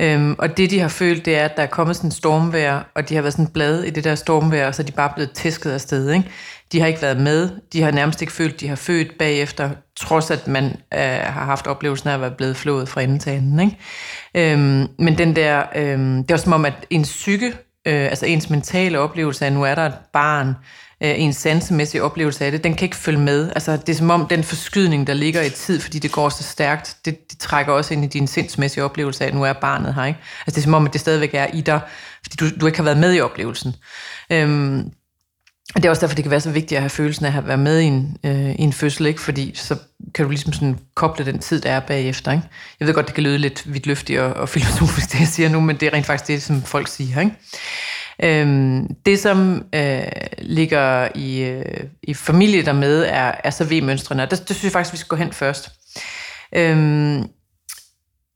Øhm, 0.00 0.34
og 0.38 0.56
det, 0.56 0.70
de 0.70 0.80
har 0.80 0.88
følt, 0.88 1.24
det 1.24 1.36
er, 1.36 1.44
at 1.44 1.56
der 1.56 1.62
er 1.62 1.66
kommet 1.66 1.96
sådan 1.96 2.08
en 2.08 2.12
stormvejr, 2.12 2.82
og 2.94 3.08
de 3.08 3.14
har 3.14 3.22
været 3.22 3.32
sådan 3.32 3.46
blad 3.46 3.82
i 3.82 3.90
det 3.90 4.04
der 4.04 4.14
stormvejr, 4.14 4.66
og 4.66 4.74
så 4.74 4.82
er 4.82 4.86
de 4.86 4.92
bare 4.92 5.12
blevet 5.14 5.30
tæsket 5.30 5.70
af 5.70 5.80
sted. 5.80 6.10
Ikke? 6.10 6.30
De 6.72 6.80
har 6.80 6.86
ikke 6.86 7.02
været 7.02 7.20
med. 7.20 7.50
De 7.72 7.82
har 7.82 7.90
nærmest 7.90 8.22
ikke 8.22 8.32
følt, 8.32 8.60
de 8.60 8.68
har 8.68 8.76
født 8.76 9.18
bagefter, 9.18 9.70
trods 9.96 10.30
at 10.30 10.48
man 10.48 10.64
øh, 10.94 11.00
har 11.00 11.44
haft 11.44 11.66
oplevelsen 11.66 12.08
af 12.08 12.14
at 12.14 12.20
være 12.20 12.30
blevet 12.30 12.56
flået 12.56 12.88
fra 12.88 13.00
enden 13.00 13.18
til. 13.18 13.32
Ikke? 13.32 13.78
Øhm, 14.34 14.86
men 14.98 15.18
den 15.18 15.36
der, 15.36 15.62
øh, 15.74 15.98
det 15.98 16.30
er 16.30 16.36
som 16.36 16.52
om, 16.52 16.64
at 16.64 16.86
en 16.90 17.02
psyke, 17.02 17.46
øh, 17.86 18.04
altså 18.04 18.26
ens 18.26 18.50
mentale 18.50 18.98
oplevelse 18.98 19.44
af, 19.44 19.46
at 19.46 19.52
nu 19.52 19.62
er 19.62 19.74
der 19.74 19.86
et 19.86 19.94
barn, 20.12 20.54
øh, 21.02 21.20
en 21.20 21.32
sansemæssig 21.32 22.02
oplevelse 22.02 22.44
af 22.44 22.52
det, 22.52 22.64
den 22.64 22.74
kan 22.74 22.86
ikke 22.86 22.96
følge 22.96 23.20
med. 23.20 23.52
Altså, 23.54 23.76
det 23.76 23.88
er 23.88 23.94
som 23.94 24.10
om 24.10 24.26
den 24.26 24.44
forskydning, 24.44 25.06
der 25.06 25.14
ligger 25.14 25.42
i 25.42 25.50
tid, 25.50 25.80
fordi 25.80 25.98
det 25.98 26.12
går 26.12 26.28
så 26.28 26.42
stærkt, 26.42 26.96
det, 27.04 27.30
det 27.30 27.38
trækker 27.38 27.72
også 27.72 27.94
ind 27.94 28.04
i 28.04 28.08
din 28.08 28.26
sindsmæssige 28.26 28.84
oplevelse 28.84 29.24
af, 29.24 29.28
at 29.28 29.34
nu 29.34 29.44
er 29.44 29.52
barnet 29.52 29.94
her. 29.94 30.04
Ikke? 30.04 30.18
Altså, 30.46 30.54
det 30.54 30.58
er 30.58 30.62
som 30.64 30.74
om, 30.74 30.86
at 30.86 30.92
det 30.92 31.00
stadigvæk 31.00 31.34
er 31.34 31.46
i 31.52 31.60
dig, 31.60 31.80
fordi 32.22 32.36
du, 32.36 32.60
du 32.60 32.66
ikke 32.66 32.78
har 32.78 32.84
været 32.84 32.98
med 32.98 33.14
i 33.14 33.20
oplevelsen. 33.20 33.74
Øhm, 34.30 34.90
og 35.74 35.82
det 35.82 35.84
er 35.84 35.90
også 35.90 36.00
derfor, 36.00 36.14
det 36.14 36.24
kan 36.24 36.30
være 36.30 36.40
så 36.40 36.50
vigtigt 36.50 36.76
at 36.76 36.82
have 36.82 36.90
følelsen 36.90 37.26
af 37.26 37.36
at 37.36 37.48
være 37.48 37.56
med 37.56 37.80
i 37.80 37.84
en, 37.84 38.16
øh, 38.24 38.50
i 38.50 38.62
en 38.62 38.72
fødsel, 38.72 39.06
ikke? 39.06 39.20
fordi 39.20 39.52
så 39.54 39.76
kan 40.14 40.24
du 40.24 40.30
ligesom 40.30 40.52
sådan 40.52 40.78
koble 40.94 41.26
den 41.26 41.38
tid, 41.38 41.60
der 41.60 41.70
er 41.70 41.80
bagefter. 41.80 42.32
Ikke? 42.32 42.44
Jeg 42.80 42.86
ved 42.86 42.94
godt, 42.94 43.06
det 43.06 43.14
kan 43.14 43.24
lyde 43.24 43.38
lidt 43.38 43.72
vidtløftigt 43.72 44.20
og, 44.20 44.32
og 44.32 44.48
filosofisk, 44.48 45.08
det 45.12 45.20
jeg 45.20 45.28
siger 45.28 45.48
nu, 45.48 45.60
men 45.60 45.76
det 45.76 45.86
er 45.86 45.92
rent 45.92 46.06
faktisk 46.06 46.28
det, 46.28 46.42
som 46.42 46.62
folk 46.62 46.88
siger. 46.88 47.20
Ikke? 47.20 47.36
Øhm, 48.22 48.94
det, 49.06 49.18
som 49.18 49.64
øh, 49.74 50.02
ligger 50.38 51.08
i, 51.14 51.42
øh, 51.42 51.84
i 52.02 52.14
familie 52.14 52.64
der 52.64 52.72
med, 52.72 53.04
er, 53.08 53.32
er 53.44 53.50
så 53.50 53.64
V-mønstrene, 53.64 54.22
og 54.22 54.30
det, 54.30 54.38
det 54.38 54.56
synes 54.56 54.64
jeg 54.64 54.72
faktisk, 54.72 54.92
vi 54.92 54.98
skal 54.98 55.08
gå 55.08 55.16
hen 55.16 55.32
først. 55.32 55.70
Øhm, 56.56 57.22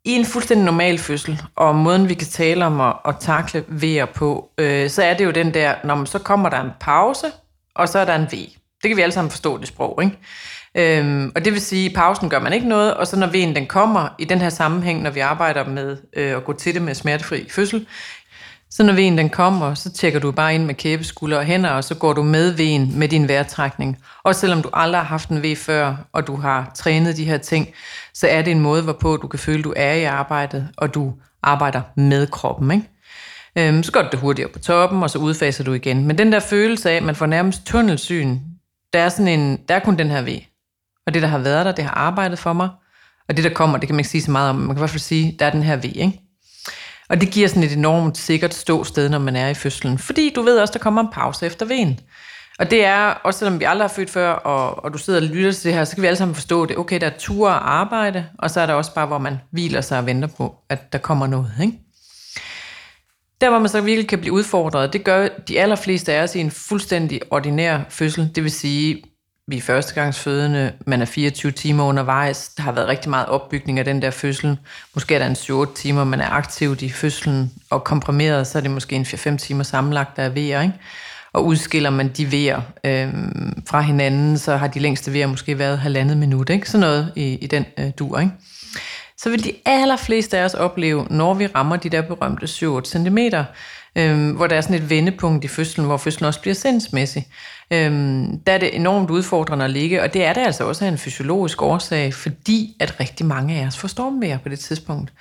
I 0.04 0.12
en 0.12 0.24
fuldstændig 0.24 0.64
normal 0.64 0.98
fødsel, 0.98 1.42
og 1.56 1.74
måden 1.74 2.08
vi 2.08 2.14
kan 2.14 2.26
tale 2.26 2.66
om 2.66 2.80
at, 2.80 2.94
at 3.08 3.14
takle 3.20 3.64
V'er 3.68 4.12
på, 4.14 4.50
øh, 4.58 4.90
så 4.90 5.02
er 5.02 5.14
det 5.14 5.24
jo 5.24 5.30
den 5.30 5.54
der, 5.54 5.74
når 5.84 5.94
man, 5.94 6.06
så 6.06 6.18
kommer 6.18 6.48
der 6.48 6.60
en 6.60 6.70
pause, 6.80 7.26
og 7.74 7.88
så 7.88 7.98
er 7.98 8.04
der 8.04 8.14
en 8.14 8.26
V. 8.32 8.36
Det 8.82 8.88
kan 8.90 8.96
vi 8.96 9.02
alle 9.02 9.12
sammen 9.12 9.30
forstå, 9.30 9.58
det 9.58 9.68
sprog, 9.68 10.02
ikke? 10.02 10.18
Øhm, 10.74 11.32
og 11.34 11.44
det 11.44 11.52
vil 11.52 11.60
sige, 11.60 11.88
at 11.88 11.94
pausen 11.94 12.30
gør 12.30 12.40
man 12.40 12.52
ikke 12.52 12.68
noget, 12.68 12.94
og 12.94 13.06
så 13.06 13.16
når 13.16 13.26
V'en 13.26 13.54
den 13.54 13.66
kommer 13.66 14.08
i 14.18 14.24
den 14.24 14.40
her 14.40 14.48
sammenhæng, 14.48 15.02
når 15.02 15.10
vi 15.10 15.20
arbejder 15.20 15.64
med 15.64 15.96
øh, 16.16 16.36
at 16.36 16.44
gå 16.44 16.52
til 16.52 16.74
det 16.74 16.82
med 16.82 16.94
smertefri 16.94 17.48
fødsel, 17.50 17.86
så 18.70 18.82
når 18.82 18.92
vejen 18.92 19.18
den 19.18 19.30
kommer, 19.30 19.74
så 19.74 19.92
tjekker 19.92 20.20
du 20.20 20.30
bare 20.30 20.54
ind 20.54 20.64
med 20.64 20.74
kæbeskulder 20.74 21.38
og 21.38 21.44
hænder, 21.44 21.70
og 21.70 21.84
så 21.84 21.94
går 21.94 22.12
du 22.12 22.22
med 22.22 22.50
vejen 22.50 22.98
med 22.98 23.08
din 23.08 23.28
vejrtrækning. 23.28 23.98
Og 24.22 24.34
selvom 24.34 24.62
du 24.62 24.70
aldrig 24.72 25.00
har 25.00 25.06
haft 25.06 25.28
en 25.28 25.42
V 25.42 25.56
før, 25.56 25.96
og 26.12 26.26
du 26.26 26.36
har 26.36 26.72
trænet 26.74 27.16
de 27.16 27.24
her 27.24 27.38
ting, 27.38 27.68
så 28.14 28.26
er 28.28 28.42
det 28.42 28.50
en 28.50 28.60
måde, 28.60 28.82
hvorpå 28.82 29.16
du 29.16 29.28
kan 29.28 29.38
føle, 29.38 29.58
at 29.58 29.64
du 29.64 29.72
er 29.76 29.92
i 29.92 30.04
arbejdet, 30.04 30.68
og 30.76 30.94
du 30.94 31.14
arbejder 31.42 31.82
med 31.96 32.26
kroppen. 32.26 32.70
Ikke? 32.70 32.88
Øhm, 33.58 33.82
så 33.82 33.92
går 33.92 34.02
det 34.02 34.18
hurtigere 34.18 34.50
på 34.50 34.58
toppen, 34.58 35.02
og 35.02 35.10
så 35.10 35.18
udfaser 35.18 35.64
du 35.64 35.72
igen. 35.72 36.06
Men 36.06 36.18
den 36.18 36.32
der 36.32 36.40
følelse 36.40 36.90
af, 36.90 36.94
at 36.94 37.02
man 37.02 37.14
får 37.14 37.26
nærmest 37.26 37.66
tunnelsyn, 37.66 38.38
der 38.92 38.98
er, 38.98 39.08
sådan 39.08 39.40
en, 39.40 39.58
der 39.68 39.74
er 39.74 39.78
kun 39.78 39.98
den 39.98 40.10
her 40.10 40.22
V. 40.22 40.28
Og 41.06 41.14
det, 41.14 41.22
der 41.22 41.28
har 41.28 41.38
været 41.38 41.66
der, 41.66 41.72
det 41.72 41.84
har 41.84 41.94
arbejdet 41.94 42.38
for 42.38 42.52
mig. 42.52 42.68
Og 43.28 43.36
det, 43.36 43.44
der 43.44 43.50
kommer, 43.50 43.78
det 43.78 43.88
kan 43.88 43.94
man 43.94 44.00
ikke 44.00 44.08
sige 44.08 44.22
så 44.22 44.30
meget 44.30 44.50
om. 44.50 44.56
Man 44.56 44.68
kan 44.68 44.76
i 44.76 44.78
hvert 44.78 44.90
fald 44.90 45.00
sige, 45.00 45.36
der 45.38 45.46
er 45.46 45.50
den 45.50 45.62
her 45.62 45.76
V. 45.76 45.84
Ikke? 45.84 46.27
Og 47.08 47.20
det 47.20 47.30
giver 47.30 47.48
sådan 47.48 47.62
et 47.62 47.72
enormt 47.72 48.18
sikkert 48.18 48.54
ståsted, 48.54 49.08
når 49.08 49.18
man 49.18 49.36
er 49.36 49.48
i 49.48 49.54
fødslen. 49.54 49.98
Fordi 49.98 50.32
du 50.36 50.42
ved 50.42 50.58
også, 50.58 50.72
der 50.72 50.78
kommer 50.78 51.00
en 51.00 51.08
pause 51.12 51.46
efter 51.46 51.66
ven. 51.66 52.00
Og 52.58 52.70
det 52.70 52.84
er, 52.84 53.04
også 53.04 53.38
selvom 53.38 53.60
vi 53.60 53.64
aldrig 53.64 53.88
har 53.88 53.94
født 53.94 54.10
før, 54.10 54.30
og, 54.30 54.84
og 54.84 54.92
du 54.92 54.98
sidder 54.98 55.20
og 55.20 55.26
lytter 55.26 55.52
til 55.52 55.64
det 55.64 55.74
her, 55.74 55.84
så 55.84 55.94
kan 55.94 56.02
vi 56.02 56.06
alle 56.06 56.16
sammen 56.16 56.34
forstå 56.34 56.66
det. 56.66 56.78
Okay, 56.78 57.00
der 57.00 57.06
er 57.06 57.18
tur 57.18 57.48
og 57.48 57.74
arbejde, 57.74 58.26
og 58.38 58.50
så 58.50 58.60
er 58.60 58.66
der 58.66 58.74
også 58.74 58.94
bare, 58.94 59.06
hvor 59.06 59.18
man 59.18 59.38
hviler 59.50 59.80
sig 59.80 59.98
og 59.98 60.06
venter 60.06 60.28
på, 60.28 60.54
at 60.68 60.92
der 60.92 60.98
kommer 60.98 61.26
noget. 61.26 61.52
Ikke? 61.62 61.78
Der, 63.40 63.50
hvor 63.50 63.58
man 63.58 63.68
så 63.68 63.80
virkelig 63.80 64.08
kan 64.08 64.20
blive 64.20 64.32
udfordret, 64.32 64.92
det 64.92 65.04
gør 65.04 65.28
de 65.48 65.60
allerfleste 65.60 66.12
af 66.12 66.22
os 66.22 66.34
i 66.34 66.40
en 66.40 66.50
fuldstændig 66.50 67.20
ordinær 67.30 67.80
fødsel. 67.88 68.30
Det 68.34 68.42
vil 68.42 68.52
sige, 68.52 69.02
vi 69.48 69.56
er 69.56 69.60
førstegangsfødende, 69.60 70.72
man 70.86 71.02
er 71.02 71.04
24 71.04 71.52
timer 71.52 71.84
undervejs, 71.84 72.48
der 72.48 72.62
har 72.62 72.72
været 72.72 72.88
rigtig 72.88 73.10
meget 73.10 73.26
opbygning 73.26 73.78
af 73.78 73.84
den 73.84 74.02
der 74.02 74.10
fødsel. 74.10 74.58
Måske 74.94 75.14
er 75.14 75.18
der 75.18 75.26
en 75.26 75.36
7 75.36 75.74
timer, 75.74 76.04
man 76.04 76.20
er 76.20 76.30
aktiv 76.30 76.76
i 76.80 76.90
fødslen, 76.90 77.52
og 77.70 77.84
komprimeret, 77.84 78.46
så 78.46 78.58
er 78.58 78.62
det 78.62 78.70
måske 78.70 78.96
en 78.96 79.02
4-5 79.02 79.36
timer 79.36 79.62
sammenlagt, 79.62 80.16
der 80.16 80.22
er 80.22 80.28
vejer, 80.28 80.62
ikke? 80.62 80.74
Og 81.32 81.44
udskiller 81.44 81.90
man 81.90 82.08
de 82.08 82.32
vejer 82.32 82.60
øh, 82.84 83.08
fra 83.66 83.80
hinanden, 83.80 84.38
så 84.38 84.56
har 84.56 84.66
de 84.66 84.78
længste 84.78 85.12
vejer 85.12 85.26
måske 85.26 85.58
været 85.58 85.78
halvandet 85.78 86.16
minut, 86.16 86.50
ikke? 86.50 86.70
Sådan 86.70 86.80
noget 86.80 87.12
i, 87.16 87.34
i 87.34 87.46
den 87.46 87.64
øh, 87.78 87.90
dur, 87.98 88.18
ikke? 88.18 88.32
så 89.18 89.30
vil 89.30 89.44
de 89.44 89.52
allerfleste 89.64 90.38
af 90.38 90.44
os 90.44 90.54
opleve, 90.54 91.06
når 91.10 91.34
vi 91.34 91.46
rammer 91.46 91.76
de 91.76 91.88
der 91.88 92.02
berømte 92.02 92.46
7-8 92.46 92.84
cm, 92.84 93.18
øhm, 93.96 94.30
hvor 94.30 94.46
der 94.46 94.56
er 94.56 94.60
sådan 94.60 94.76
et 94.76 94.90
vendepunkt 94.90 95.44
i 95.44 95.48
fødslen, 95.48 95.86
hvor 95.86 95.96
fødslen 95.96 96.26
også 96.26 96.40
bliver 96.40 96.54
sindsmæssig. 96.54 97.26
Øhm, 97.70 98.38
der 98.46 98.52
er 98.52 98.58
det 98.58 98.76
enormt 98.76 99.10
udfordrende 99.10 99.64
at 99.64 99.70
ligge, 99.70 100.02
og 100.02 100.14
det 100.14 100.24
er 100.24 100.32
det 100.32 100.40
altså 100.40 100.64
også 100.64 100.84
af 100.84 100.88
en 100.88 100.98
fysiologisk 100.98 101.62
årsag, 101.62 102.14
fordi 102.14 102.76
at 102.80 103.00
rigtig 103.00 103.26
mange 103.26 103.60
af 103.60 103.66
os 103.66 103.78
får 103.78 103.88
stormvejr 103.88 104.38
på 104.38 104.48
det 104.48 104.58
tidspunkt. 104.58 105.12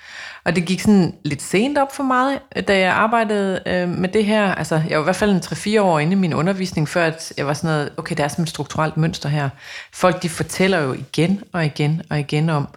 Og 0.45 0.55
det 0.55 0.65
gik 0.65 0.81
sådan 0.81 1.13
lidt 1.25 1.41
sent 1.41 1.77
op 1.77 1.95
for 1.95 2.03
mig, 2.03 2.39
da 2.67 2.79
jeg 2.79 2.93
arbejdede 2.93 3.59
øh, 3.65 3.89
med 3.89 4.09
det 4.09 4.25
her. 4.25 4.55
Altså, 4.55 4.81
jeg 4.89 4.97
var 4.97 5.03
i 5.03 5.05
hvert 5.05 5.15
fald 5.15 5.31
en 5.31 5.77
3-4 5.77 5.81
år 5.81 5.99
inde 5.99 6.11
i 6.11 6.15
min 6.15 6.33
undervisning, 6.33 6.89
før 6.89 7.05
at 7.05 7.33
jeg 7.37 7.47
var 7.47 7.53
sådan 7.53 7.69
noget, 7.69 7.89
okay, 7.97 8.15
der 8.17 8.23
er 8.23 8.27
sådan 8.27 8.43
et 8.43 8.49
strukturelt 8.49 8.97
mønster 8.97 9.29
her. 9.29 9.49
Folk, 9.93 10.23
de 10.23 10.29
fortæller 10.29 10.79
jo 10.79 10.93
igen 10.93 11.43
og 11.53 11.65
igen 11.65 12.01
og 12.09 12.19
igen 12.19 12.49
om, 12.49 12.67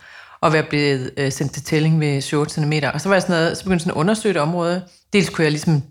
at 0.43 0.53
være 0.53 0.63
blevet 0.63 1.11
øh, 1.17 1.33
sendt 1.33 1.53
til 1.53 1.63
tælling 1.63 2.01
ved 2.01 2.21
7 2.21 2.49
cm. 2.49 2.73
Og 2.95 3.01
så 3.01 3.09
var 3.09 3.15
jeg 3.15 3.23
sådan 3.23 3.37
noget, 3.37 3.57
så 3.57 3.65
begyndte 3.65 3.75
jeg 3.75 3.81
sådan 3.81 3.97
at 3.97 4.01
undersøge 4.01 4.35
det 4.35 4.43
område. 4.43 4.83
Dels 5.13 5.29
kunne 5.29 5.45
jeg 5.45 5.51
ligesom 5.53 5.83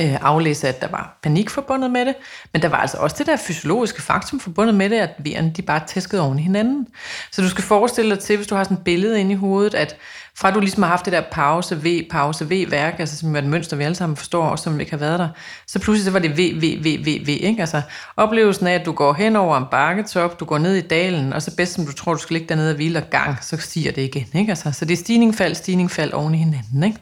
øh, 0.00 0.14
aflæse, 0.20 0.68
at 0.68 0.80
der 0.80 0.88
var 0.88 1.18
panik 1.22 1.50
forbundet 1.50 1.90
med 1.90 2.06
det, 2.06 2.14
men 2.52 2.62
der 2.62 2.68
var 2.68 2.76
altså 2.76 2.96
også 2.96 3.16
det 3.18 3.26
der 3.26 3.36
fysiologiske 3.36 4.02
faktum 4.02 4.40
forbundet 4.40 4.74
med 4.74 4.90
det, 4.90 4.96
at 4.96 5.10
vejerne 5.18 5.52
de 5.56 5.62
bare 5.62 5.80
tæskede 5.86 6.22
oven 6.22 6.38
i 6.38 6.42
hinanden. 6.42 6.86
Så 7.32 7.42
du 7.42 7.48
skal 7.48 7.64
forestille 7.64 8.14
dig 8.14 8.18
til, 8.18 8.36
hvis 8.36 8.46
du 8.46 8.54
har 8.54 8.64
sådan 8.64 8.76
et 8.76 8.84
billede 8.84 9.20
inde 9.20 9.32
i 9.32 9.34
hovedet, 9.34 9.74
at 9.74 9.96
fra 10.36 10.50
du 10.50 10.60
ligesom 10.60 10.82
har 10.82 10.90
haft 10.90 11.04
det 11.04 11.12
der 11.12 11.22
pause, 11.30 11.82
V, 11.82 12.08
pause, 12.10 12.48
V-værk, 12.50 12.94
altså 12.98 13.16
som 13.16 13.34
er 13.34 13.38
et 13.38 13.46
mønster, 13.46 13.76
vi 13.76 13.84
alle 13.84 13.94
sammen 13.94 14.16
forstår, 14.16 14.44
og 14.44 14.58
som 14.58 14.80
ikke 14.80 14.92
har 14.92 14.98
været 14.98 15.18
der, 15.18 15.28
så 15.66 15.78
pludselig 15.78 16.04
så 16.04 16.10
var 16.10 16.18
det 16.18 16.30
V, 16.30 16.40
V, 16.40 16.84
V, 16.84 17.06
V, 17.06 17.26
V, 17.26 17.28
ikke? 17.28 17.60
Altså 17.60 17.82
oplevelsen 18.16 18.66
af, 18.66 18.74
at 18.74 18.86
du 18.86 18.92
går 18.92 19.12
hen 19.12 19.36
over 19.36 19.56
en 19.56 19.64
bakketop, 19.70 20.40
du 20.40 20.44
går 20.44 20.58
ned 20.58 20.74
i 20.74 20.80
dalen, 20.80 21.32
og 21.32 21.42
så 21.42 21.56
bedst 21.56 21.72
som 21.74 21.86
du 21.86 21.92
tror, 21.92 22.14
du 22.14 22.20
skal 22.20 22.34
ligge 22.34 22.48
dernede 22.48 22.70
og 22.70 22.76
hvile 22.76 22.98
og 22.98 23.10
gang, 23.10 23.36
så 23.42 23.56
stiger 23.56 23.92
det 23.92 24.02
igen, 24.02 24.26
ikke? 24.34 24.50
Altså, 24.50 24.72
så 24.72 24.84
det 24.84 24.92
er 24.92 24.96
stigning, 24.96 25.34
fald, 25.34 25.54
stigning, 25.54 25.90
fald 25.90 26.12
oven 26.12 26.34
i 26.34 26.38
hinanden, 26.38 26.82
ikke? 26.82 26.98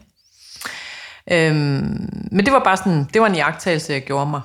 Øhm, 1.31 2.09
men 2.31 2.45
det 2.45 2.53
var 2.53 2.63
bare 2.63 2.77
sådan, 2.77 3.07
det 3.13 3.21
var 3.21 3.27
en 3.27 3.35
jagttagelse, 3.35 3.93
jeg 3.93 4.01
gjorde 4.01 4.29
mig. 4.29 4.41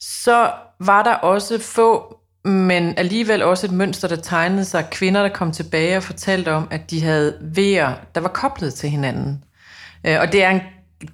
Så 0.00 0.50
var 0.80 1.02
der 1.02 1.14
også 1.14 1.58
få, 1.58 2.18
men 2.44 2.94
alligevel 2.98 3.42
også 3.42 3.66
et 3.66 3.72
mønster, 3.72 4.08
der 4.08 4.16
tegnede 4.16 4.64
sig. 4.64 4.86
Kvinder, 4.90 5.22
der 5.22 5.28
kom 5.28 5.52
tilbage 5.52 5.96
og 5.96 6.02
fortalte 6.02 6.52
om, 6.52 6.68
at 6.70 6.90
de 6.90 7.02
havde 7.02 7.38
vejer, 7.40 7.94
der 8.14 8.20
var 8.20 8.28
koblet 8.28 8.74
til 8.74 8.90
hinanden. 8.90 9.44
Øh, 10.06 10.20
og 10.20 10.32
det 10.32 10.44
er 10.44 10.50
en 10.50 10.60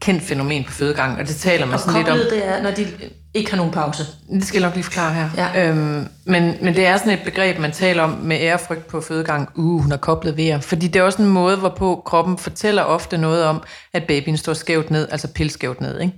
kendt 0.00 0.22
fænomen 0.22 0.64
på 0.64 0.72
fødegangen, 0.72 1.20
og 1.20 1.28
det 1.28 1.36
taler 1.36 1.66
man 1.66 1.74
Og 1.74 1.80
sådan 1.80 1.94
lidt 1.94 2.08
om. 2.08 2.18
det 2.30 2.48
er, 2.48 2.62
når 2.62 2.70
de 2.70 2.86
ikke 3.34 3.50
har 3.50 3.56
nogen 3.56 3.72
pause. 3.72 4.06
Det 4.32 4.44
skal 4.44 4.60
jeg 4.60 4.68
nok 4.68 4.74
lige 4.74 4.84
forklare 4.84 5.14
her. 5.14 5.28
Ja. 5.36 5.68
Øhm, 5.68 6.08
men, 6.24 6.54
men 6.62 6.74
det 6.74 6.86
er 6.86 6.96
sådan 6.96 7.12
et 7.12 7.24
begreb, 7.24 7.58
man 7.58 7.72
taler 7.72 8.02
om 8.02 8.10
med 8.10 8.36
ærefrygt 8.40 8.86
på 8.86 9.00
fødegang. 9.00 9.48
Uh, 9.54 9.82
hun 9.82 9.92
er 9.92 9.96
koblet 9.96 10.36
ved 10.36 10.60
Fordi 10.60 10.86
det 10.86 11.00
er 11.00 11.02
også 11.02 11.22
en 11.22 11.28
måde, 11.28 11.56
hvorpå 11.56 12.02
kroppen 12.06 12.38
fortæller 12.38 12.82
ofte 12.82 13.18
noget 13.18 13.44
om, 13.44 13.62
at 13.92 14.04
babyen 14.08 14.36
står 14.36 14.54
skævt 14.54 14.90
ned, 14.90 15.08
altså 15.10 15.28
pilskævt 15.28 15.80
ned. 15.80 16.00
Ikke? 16.00 16.14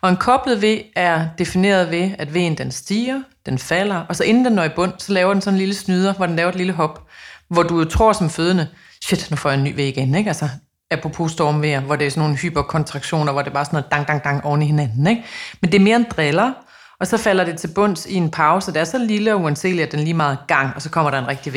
Og 0.00 0.10
en 0.10 0.16
koblet 0.16 0.62
ved 0.62 0.78
er 0.96 1.26
defineret 1.38 1.90
ved, 1.90 2.10
at 2.18 2.34
vejen 2.34 2.58
den 2.58 2.70
stiger, 2.70 3.22
den 3.46 3.58
falder, 3.58 3.96
og 4.08 4.16
så 4.16 4.24
inden 4.24 4.44
den 4.44 4.52
når 4.52 4.64
i 4.64 4.68
bund, 4.68 4.92
så 4.98 5.12
laver 5.12 5.32
den 5.32 5.42
sådan 5.42 5.54
en 5.54 5.58
lille 5.58 5.74
snyder, 5.74 6.14
hvor 6.14 6.26
den 6.26 6.36
laver 6.36 6.48
et 6.48 6.56
lille 6.56 6.72
hop, 6.72 7.08
hvor 7.48 7.62
du 7.62 7.84
tror 7.84 8.12
som 8.12 8.30
fødende, 8.30 8.68
shit, 9.04 9.30
nu 9.30 9.36
får 9.36 9.50
jeg 9.50 9.58
en 9.58 9.64
ny 9.64 9.76
væg 9.76 9.88
igen, 9.88 10.14
ikke? 10.14 10.30
Altså, 10.30 10.48
apropos 10.92 11.32
stormvejr, 11.32 11.80
hvor 11.80 11.96
det 11.96 12.06
er 12.06 12.10
sådan 12.10 12.20
nogle 12.20 12.36
hyperkontraktioner, 12.36 13.32
hvor 13.32 13.42
det 13.42 13.50
er 13.50 13.54
bare 13.54 13.64
sådan 13.64 13.76
noget 13.76 13.92
dang, 13.92 14.08
dang, 14.08 14.24
dang 14.24 14.44
oven 14.44 14.62
i 14.62 14.66
hinanden, 14.66 15.06
ikke? 15.06 15.24
Men 15.60 15.72
det 15.72 15.78
er 15.78 15.82
mere 15.82 15.96
en 15.96 16.06
driller, 16.16 16.52
og 17.00 17.06
så 17.06 17.16
falder 17.16 17.44
det 17.44 17.58
til 17.58 17.68
bunds 17.68 18.06
i 18.06 18.14
en 18.14 18.30
pause. 18.30 18.72
Det 18.72 18.80
er 18.80 18.84
så 18.84 18.98
lille 18.98 19.34
og 19.34 19.40
uanseligt, 19.40 19.82
at 19.82 19.92
den 19.92 20.00
lige 20.00 20.14
meget 20.14 20.38
gang, 20.48 20.74
og 20.74 20.82
så 20.82 20.90
kommer 20.90 21.10
der 21.10 21.18
en 21.18 21.28
rigtig 21.28 21.54
V. 21.54 21.56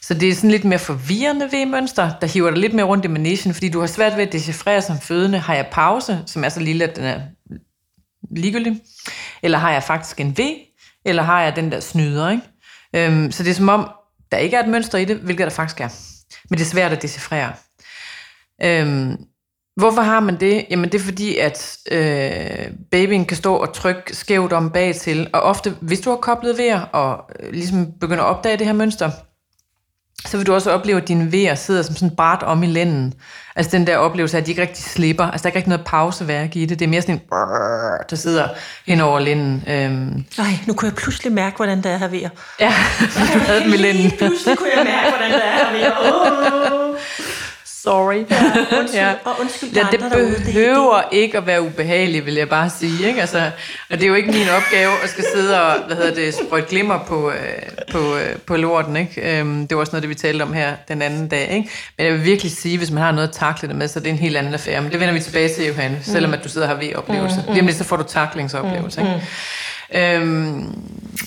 Så 0.00 0.14
det 0.14 0.28
er 0.28 0.34
sådan 0.34 0.50
lidt 0.50 0.64
mere 0.64 0.78
forvirrende 0.78 1.48
V-mønster, 1.52 2.10
der 2.20 2.26
hiver 2.26 2.50
dig 2.50 2.58
lidt 2.58 2.74
mere 2.74 2.86
rundt 2.86 3.04
i 3.04 3.08
managen, 3.08 3.54
fordi 3.54 3.68
du 3.68 3.80
har 3.80 3.86
svært 3.86 4.16
ved 4.16 4.26
at 4.26 4.32
decifrere 4.32 4.82
som 4.82 5.00
fødende. 5.00 5.38
Har 5.38 5.54
jeg 5.54 5.66
pause, 5.72 6.18
som 6.26 6.44
er 6.44 6.48
så 6.48 6.60
lille, 6.60 6.84
at 6.84 6.96
den 6.96 7.04
er 7.04 7.20
ligegyldig? 8.36 8.80
Eller 9.42 9.58
har 9.58 9.72
jeg 9.72 9.82
faktisk 9.82 10.20
en 10.20 10.38
V? 10.38 10.40
Eller 11.04 11.22
har 11.22 11.42
jeg 11.42 11.56
den 11.56 11.72
der 11.72 11.80
snyder, 11.80 12.30
ikke? 12.30 12.42
Øhm, 12.96 13.32
så 13.32 13.42
det 13.42 13.50
er 13.50 13.54
som 13.54 13.68
om, 13.68 13.90
der 14.32 14.38
ikke 14.38 14.56
er 14.56 14.62
et 14.62 14.68
mønster 14.68 14.98
i 14.98 15.04
det, 15.04 15.16
hvilket 15.16 15.44
der 15.44 15.50
faktisk 15.50 15.80
er. 15.80 15.88
Men 16.50 16.58
det 16.58 16.64
er 16.64 16.70
svært 16.70 16.92
at 16.92 17.02
decifrere. 17.02 17.52
Øhm, 18.64 19.16
hvorfor 19.76 20.02
har 20.02 20.20
man 20.20 20.40
det? 20.40 20.64
Jamen 20.70 20.92
det 20.92 21.00
er 21.00 21.04
fordi, 21.04 21.36
at 21.36 21.78
øh, 21.90 22.72
babyen 22.90 23.24
kan 23.24 23.36
stå 23.36 23.54
og 23.54 23.72
trykke 23.74 24.16
skævt 24.16 24.52
om 24.52 24.70
bag 24.70 24.94
til, 24.96 25.30
og 25.32 25.42
ofte, 25.42 25.74
hvis 25.80 26.00
du 26.00 26.10
har 26.10 26.16
koblet 26.16 26.58
vejr 26.58 26.80
og 26.80 27.24
øh, 27.40 27.52
ligesom 27.52 27.86
begynder 28.00 28.24
at 28.24 28.36
opdage 28.36 28.56
det 28.56 28.66
her 28.66 28.72
mønster, 28.72 29.10
så 30.26 30.36
vil 30.36 30.46
du 30.46 30.54
også 30.54 30.70
opleve, 30.70 31.00
at 31.02 31.08
dine 31.08 31.32
vejer 31.32 31.54
sidder 31.54 31.82
som 31.82 31.96
sådan 31.96 32.16
bart 32.16 32.42
om 32.42 32.62
i 32.62 32.66
lænden. 32.66 33.14
Altså 33.56 33.76
den 33.78 33.86
der 33.86 33.96
oplevelse 33.96 34.36
af, 34.36 34.40
at 34.40 34.46
de 34.46 34.50
ikke 34.50 34.62
rigtig 34.62 34.84
slipper. 34.84 35.24
Altså 35.24 35.42
der 35.42 35.46
er 35.46 35.50
ikke 35.50 35.56
rigtig 35.58 35.68
noget 35.68 35.86
pauseværk 35.86 36.56
i 36.56 36.66
det. 36.66 36.78
Det 36.78 36.84
er 36.84 36.88
mere 36.88 37.02
sådan 37.02 37.14
en 37.14 37.20
brrr, 37.28 38.02
der 38.10 38.16
sidder 38.16 38.48
hen 38.86 39.00
over 39.00 39.18
lænden. 39.20 39.64
Øhm, 39.68 40.24
Nej, 40.38 40.46
nu 40.66 40.74
kunne 40.74 40.88
jeg 40.88 40.94
pludselig 40.96 41.32
mærke, 41.32 41.56
hvordan 41.56 41.78
det 41.78 41.86
er 41.92 41.96
her 41.96 42.08
ved 42.08 42.18
jer. 42.20 42.28
ja, 42.60 42.72
du 43.34 43.38
havde 43.38 43.64
dem 43.64 43.72
i 43.72 43.76
lænden. 43.76 44.10
Pludselig 44.18 44.58
kunne 44.58 44.68
jeg 44.76 44.84
mærke, 44.84 45.10
hvordan 45.16 45.30
det 45.32 45.46
er 45.46 45.64
her 45.64 45.72
ved 45.72 45.80
jer. 45.80 45.92
Oh. 46.92 46.96
Sorry. 47.82 48.14
Ja, 48.30 48.52
undskyld, 48.80 49.00
og 49.24 49.32
undskyld 49.40 49.70
ja, 49.70 49.86
det 49.92 50.02
andre 50.02 50.16
derude. 50.18 50.34
Det- 50.36 50.44
behøver 50.44 51.02
ikke 51.12 51.38
at 51.38 51.46
være 51.46 51.62
ubehageligt, 51.62 52.26
vil 52.26 52.34
jeg 52.34 52.48
bare 52.48 52.70
sige. 52.70 53.08
Ikke? 53.08 53.20
Altså, 53.20 53.38
og 53.90 53.96
det 53.98 54.02
er 54.02 54.06
jo 54.08 54.14
ikke 54.14 54.30
min 54.32 54.48
opgave 54.56 54.90
at 55.04 55.08
skal 55.10 55.24
sidde 55.34 55.62
og 55.62 55.74
hvad 55.86 55.96
hedder 55.96 56.14
det, 56.14 56.34
sprøjte 56.34 56.66
glimmer 56.68 56.98
på, 57.06 57.30
øh, 57.30 57.36
på, 57.92 57.98
øh, 58.16 58.36
på 58.46 58.56
lorten. 58.56 58.96
Ikke? 58.96 59.38
Øhm, 59.40 59.66
det 59.68 59.74
var 59.76 59.80
også 59.80 59.92
noget, 59.92 60.02
det 60.02 60.08
vi 60.10 60.14
talte 60.14 60.42
om 60.42 60.52
her 60.52 60.72
den 60.88 61.02
anden 61.02 61.28
dag. 61.28 61.50
Ikke? 61.50 61.70
Men 61.98 62.06
jeg 62.06 62.14
vil 62.14 62.24
virkelig 62.24 62.52
sige, 62.52 62.78
hvis 62.78 62.90
man 62.90 63.02
har 63.02 63.12
noget 63.12 63.28
at 63.28 63.34
takle 63.34 63.68
det 63.68 63.76
med, 63.76 63.88
så 63.88 64.00
det 64.00 64.06
er 64.06 64.10
en 64.12 64.18
helt 64.18 64.36
anden 64.36 64.54
affære. 64.54 64.80
Men 64.82 64.92
det 64.92 65.00
vender 65.00 65.14
vi 65.14 65.20
tilbage 65.20 65.48
til, 65.48 65.66
Johanne, 65.66 65.98
selvom 66.02 66.32
at 66.34 66.44
du 66.44 66.48
sidder 66.48 66.66
og 66.68 66.74
har 66.74 66.80
ved-oplevelse. 66.80 67.44
Lige 67.48 67.60
om 67.60 67.66
lidt, 67.66 67.78
så 67.78 67.84
får 67.84 67.96
du 67.96 68.02
taklingsoplevelse. 68.02 69.00
Ikke? 69.00 69.22
Øhm, 69.94 70.74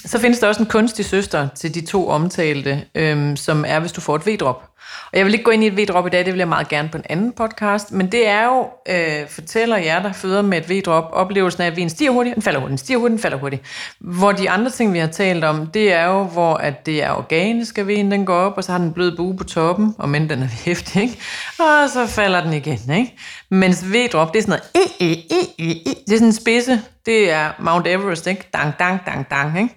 så 0.05 0.19
findes 0.19 0.39
der 0.39 0.47
også 0.47 0.61
en 0.61 0.67
kunstig 0.67 1.05
søster 1.05 1.47
til 1.55 1.73
de 1.75 1.85
to 1.85 2.09
omtalte, 2.09 2.81
øhm, 2.95 3.35
som 3.37 3.65
er, 3.67 3.79
hvis 3.79 3.91
du 3.91 4.01
får 4.01 4.15
et 4.15 4.27
V-drop. 4.27 4.63
Og 5.11 5.17
jeg 5.17 5.25
vil 5.25 5.33
ikke 5.33 5.43
gå 5.43 5.51
ind 5.51 5.63
i 5.63 5.67
et 5.67 5.77
V-drop 5.77 6.07
i 6.07 6.09
dag, 6.09 6.25
det 6.25 6.33
vil 6.33 6.37
jeg 6.37 6.47
meget 6.47 6.67
gerne 6.67 6.89
på 6.89 6.97
en 6.97 7.03
anden 7.09 7.31
podcast, 7.31 7.91
men 7.91 8.11
det 8.11 8.27
er 8.27 8.45
jo, 8.45 8.67
øh, 8.89 9.29
fortæller 9.29 9.77
jer, 9.77 10.01
der 10.01 10.13
føder 10.13 10.41
med 10.41 10.57
et 10.57 10.69
V-drop, 10.69 11.09
oplevelsen 11.13 11.61
af, 11.61 11.67
at 11.67 11.75
vejen 11.75 11.89
stiger 11.89 12.11
hurtigt, 12.11 12.35
den 12.35 12.43
falder 12.43 12.59
hurtigt, 12.59 12.69
den 12.69 12.77
stiger 12.77 12.99
hurtigt, 12.99 13.17
den 13.17 13.21
falder 13.21 13.37
hurtigt. 13.37 13.61
Hvor 13.99 14.31
de 14.31 14.49
andre 14.49 14.71
ting, 14.71 14.93
vi 14.93 14.99
har 14.99 15.07
talt 15.07 15.43
om, 15.43 15.67
det 15.67 15.93
er 15.93 16.05
jo, 16.05 16.23
hvor 16.23 16.53
at 16.55 16.85
det 16.85 17.03
er 17.03 17.11
organisk, 17.11 17.77
at 17.77 17.87
vejen 17.87 18.11
den 18.11 18.25
går 18.25 18.35
op, 18.35 18.57
og 18.57 18.63
så 18.63 18.71
har 18.71 18.79
den 18.79 18.93
blød 18.93 19.17
bue 19.17 19.37
på 19.37 19.43
toppen, 19.43 19.95
og 19.97 20.09
men 20.09 20.29
den 20.29 20.43
er 20.43 20.47
hæftig, 20.65 21.01
ikke? 21.01 21.17
Og 21.59 21.89
så 21.89 22.07
falder 22.07 22.43
den 22.43 22.53
igen, 22.53 22.91
ikke? 22.97 23.15
Mens 23.49 23.85
V-drop, 23.93 24.33
det 24.33 24.39
er 24.39 24.43
sådan 24.43 24.59
noget, 24.75 24.89
eh, 25.01 25.07
eh, 25.11 25.17
eh, 25.31 25.69
eh, 25.69 25.69
eh. 25.69 25.93
det 26.07 26.13
er 26.13 26.17
sådan 26.17 26.27
en 26.27 26.33
spidse, 26.33 26.81
det 27.05 27.31
er 27.31 27.51
Mount 27.59 27.87
Everest, 27.87 28.27
ikke? 28.27 28.49
Dang, 28.53 28.73
dang, 28.79 29.01
dang, 29.05 29.29
dang, 29.29 29.59
ikke? 29.59 29.75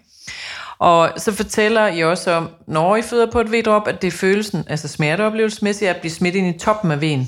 Og 0.81 1.11
så 1.17 1.33
fortæller 1.33 1.87
I 1.87 2.05
også 2.05 2.33
om, 2.33 2.51
når 2.69 2.97
I 2.97 3.03
føder 3.03 3.31
på 3.31 3.41
et 3.41 3.53
V-drop, 3.53 3.89
at 3.89 4.03
det 4.03 4.09
er 4.09 4.13
følelsen, 4.13 4.65
altså 4.67 4.89
smerteoplevelsesmæssigt, 4.89 5.91
at 5.91 5.97
blive 5.97 6.13
smidt 6.13 6.35
ind 6.35 6.57
i 6.57 6.59
toppen 6.59 6.91
af 6.91 6.97
V'en. 6.97 7.27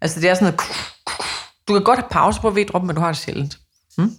Altså 0.00 0.20
det 0.20 0.30
er 0.30 0.34
sådan 0.34 0.44
noget, 0.44 0.60
du 1.68 1.72
kan 1.72 1.84
godt 1.84 1.98
have 1.98 2.08
pause 2.10 2.40
på 2.40 2.50
V-drop, 2.50 2.82
men 2.82 2.96
du 2.96 3.00
har 3.00 3.08
det 3.08 3.16
sjældent. 3.16 3.58
Mm? 3.98 4.10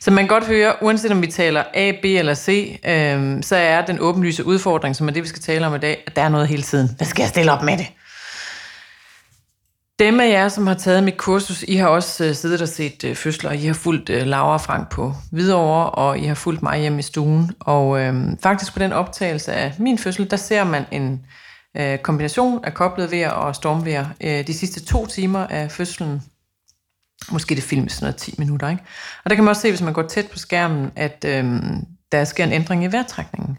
Så 0.00 0.10
man 0.10 0.24
kan 0.24 0.28
godt 0.28 0.46
høre, 0.46 0.74
uanset 0.82 1.10
om 1.10 1.22
vi 1.22 1.26
taler 1.26 1.64
A, 1.74 1.92
B 2.02 2.04
eller 2.04 2.34
C, 2.34 2.80
øhm, 2.84 3.42
så 3.42 3.56
er 3.56 3.86
den 3.86 4.00
åbenlyse 4.00 4.44
udfordring, 4.44 4.96
som 4.96 5.08
er 5.08 5.12
det, 5.12 5.22
vi 5.22 5.28
skal 5.28 5.42
tale 5.42 5.66
om 5.66 5.74
i 5.74 5.78
dag, 5.78 6.02
at 6.06 6.16
der 6.16 6.22
er 6.22 6.28
noget 6.28 6.48
hele 6.48 6.62
tiden. 6.62 6.90
Hvad 6.96 7.06
skal 7.06 7.22
jeg 7.22 7.28
stille 7.28 7.52
op 7.52 7.62
med 7.62 7.78
det? 7.78 7.86
Dem 9.98 10.20
af 10.20 10.28
jer, 10.28 10.48
som 10.48 10.66
har 10.66 10.74
taget 10.74 11.04
mit 11.04 11.16
kursus, 11.16 11.62
I 11.62 11.74
har 11.74 11.88
også 11.88 12.24
øh, 12.24 12.34
siddet 12.34 12.62
og 12.62 12.68
set 12.68 13.04
øh, 13.04 13.14
fødsler, 13.14 13.52
I 13.52 13.66
har 13.66 13.74
fulgt 13.74 14.10
øh, 14.10 14.26
Laura 14.26 14.52
og 14.52 14.60
Frank 14.60 14.90
på 14.90 15.12
Hvidovre, 15.32 15.90
og 15.90 16.18
I 16.18 16.24
har 16.24 16.34
fulgt 16.34 16.62
mig 16.62 16.80
hjemme 16.80 16.98
i 16.98 17.02
stuen. 17.02 17.52
Og 17.60 18.00
øh, 18.00 18.14
faktisk 18.42 18.72
på 18.72 18.78
den 18.78 18.92
optagelse 18.92 19.52
af 19.52 19.74
min 19.78 19.98
fødsel, 19.98 20.30
der 20.30 20.36
ser 20.36 20.64
man 20.64 20.84
en 20.90 21.26
øh, 21.76 21.98
kombination 21.98 22.64
af 22.64 22.74
koblet 22.74 23.10
vejr 23.12 23.30
og 23.30 23.54
stormvejr 23.54 24.06
øh, 24.20 24.46
de 24.46 24.54
sidste 24.54 24.84
to 24.84 25.06
timer 25.06 25.46
af 25.46 25.70
fødslen. 25.70 26.22
Måske 27.32 27.54
det 27.54 27.62
filmes 27.62 27.92
sådan 27.92 28.04
noget 28.04 28.16
10 28.16 28.34
minutter, 28.38 28.68
ikke? 28.68 28.82
Og 29.24 29.30
der 29.30 29.34
kan 29.34 29.44
man 29.44 29.50
også 29.50 29.62
se, 29.62 29.70
hvis 29.70 29.82
man 29.82 29.92
går 29.92 30.02
tæt 30.02 30.26
på 30.32 30.38
skærmen, 30.38 30.90
at 30.96 31.24
øh, 31.28 31.44
der 32.14 32.24
sker 32.24 32.44
en 32.44 32.52
ændring 32.52 32.84
i 32.84 32.92
vejrtrækningen. 32.92 33.58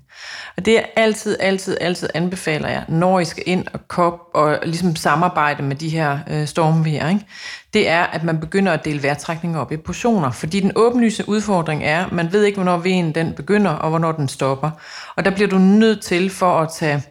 Og 0.58 0.66
det 0.66 0.80
er 0.80 0.84
altid, 0.96 1.38
altid, 1.40 1.78
altid 1.82 2.10
anbefaler 2.14 2.70
jeg, 2.70 2.84
når 2.88 3.20
I 3.20 3.26
skal 3.26 3.44
ind 3.46 3.68
og 3.74 3.88
kop 3.88 4.20
og 4.34 4.60
ligesom 4.64 4.96
samarbejde 4.96 5.64
med 5.64 5.76
de 5.76 5.90
her 5.90 6.20
øh, 6.30 6.48
stormvejr, 6.48 7.10
ikke? 7.10 7.26
det 7.74 7.90
er, 7.90 8.04
at 8.04 8.24
man 8.24 8.40
begynder 8.40 8.72
at 8.72 8.86
dele 8.86 9.04
vejrtrækningen 9.04 9.60
op 9.60 9.72
i 9.72 9.78
portioner. 9.78 10.32
Fordi 10.32 10.60
den 10.60 10.72
åbenlyse 10.76 11.30
udfordring 11.30 11.84
er, 11.84 12.06
man 12.12 12.32
ved 12.32 12.44
ikke, 12.44 12.56
hvornår 12.56 12.78
vejen 12.78 13.16
den 13.16 13.34
begynder, 13.34 13.72
og 13.72 13.90
hvornår 13.90 14.12
den 14.12 14.28
stopper. 14.28 14.72
Og 15.16 15.26
der 15.26 15.32
bliver 15.32 15.48
du 15.48 15.58
nødt 15.58 16.02
til 16.02 16.30
for 16.30 16.60
at 16.60 16.70
tage 16.74 17.04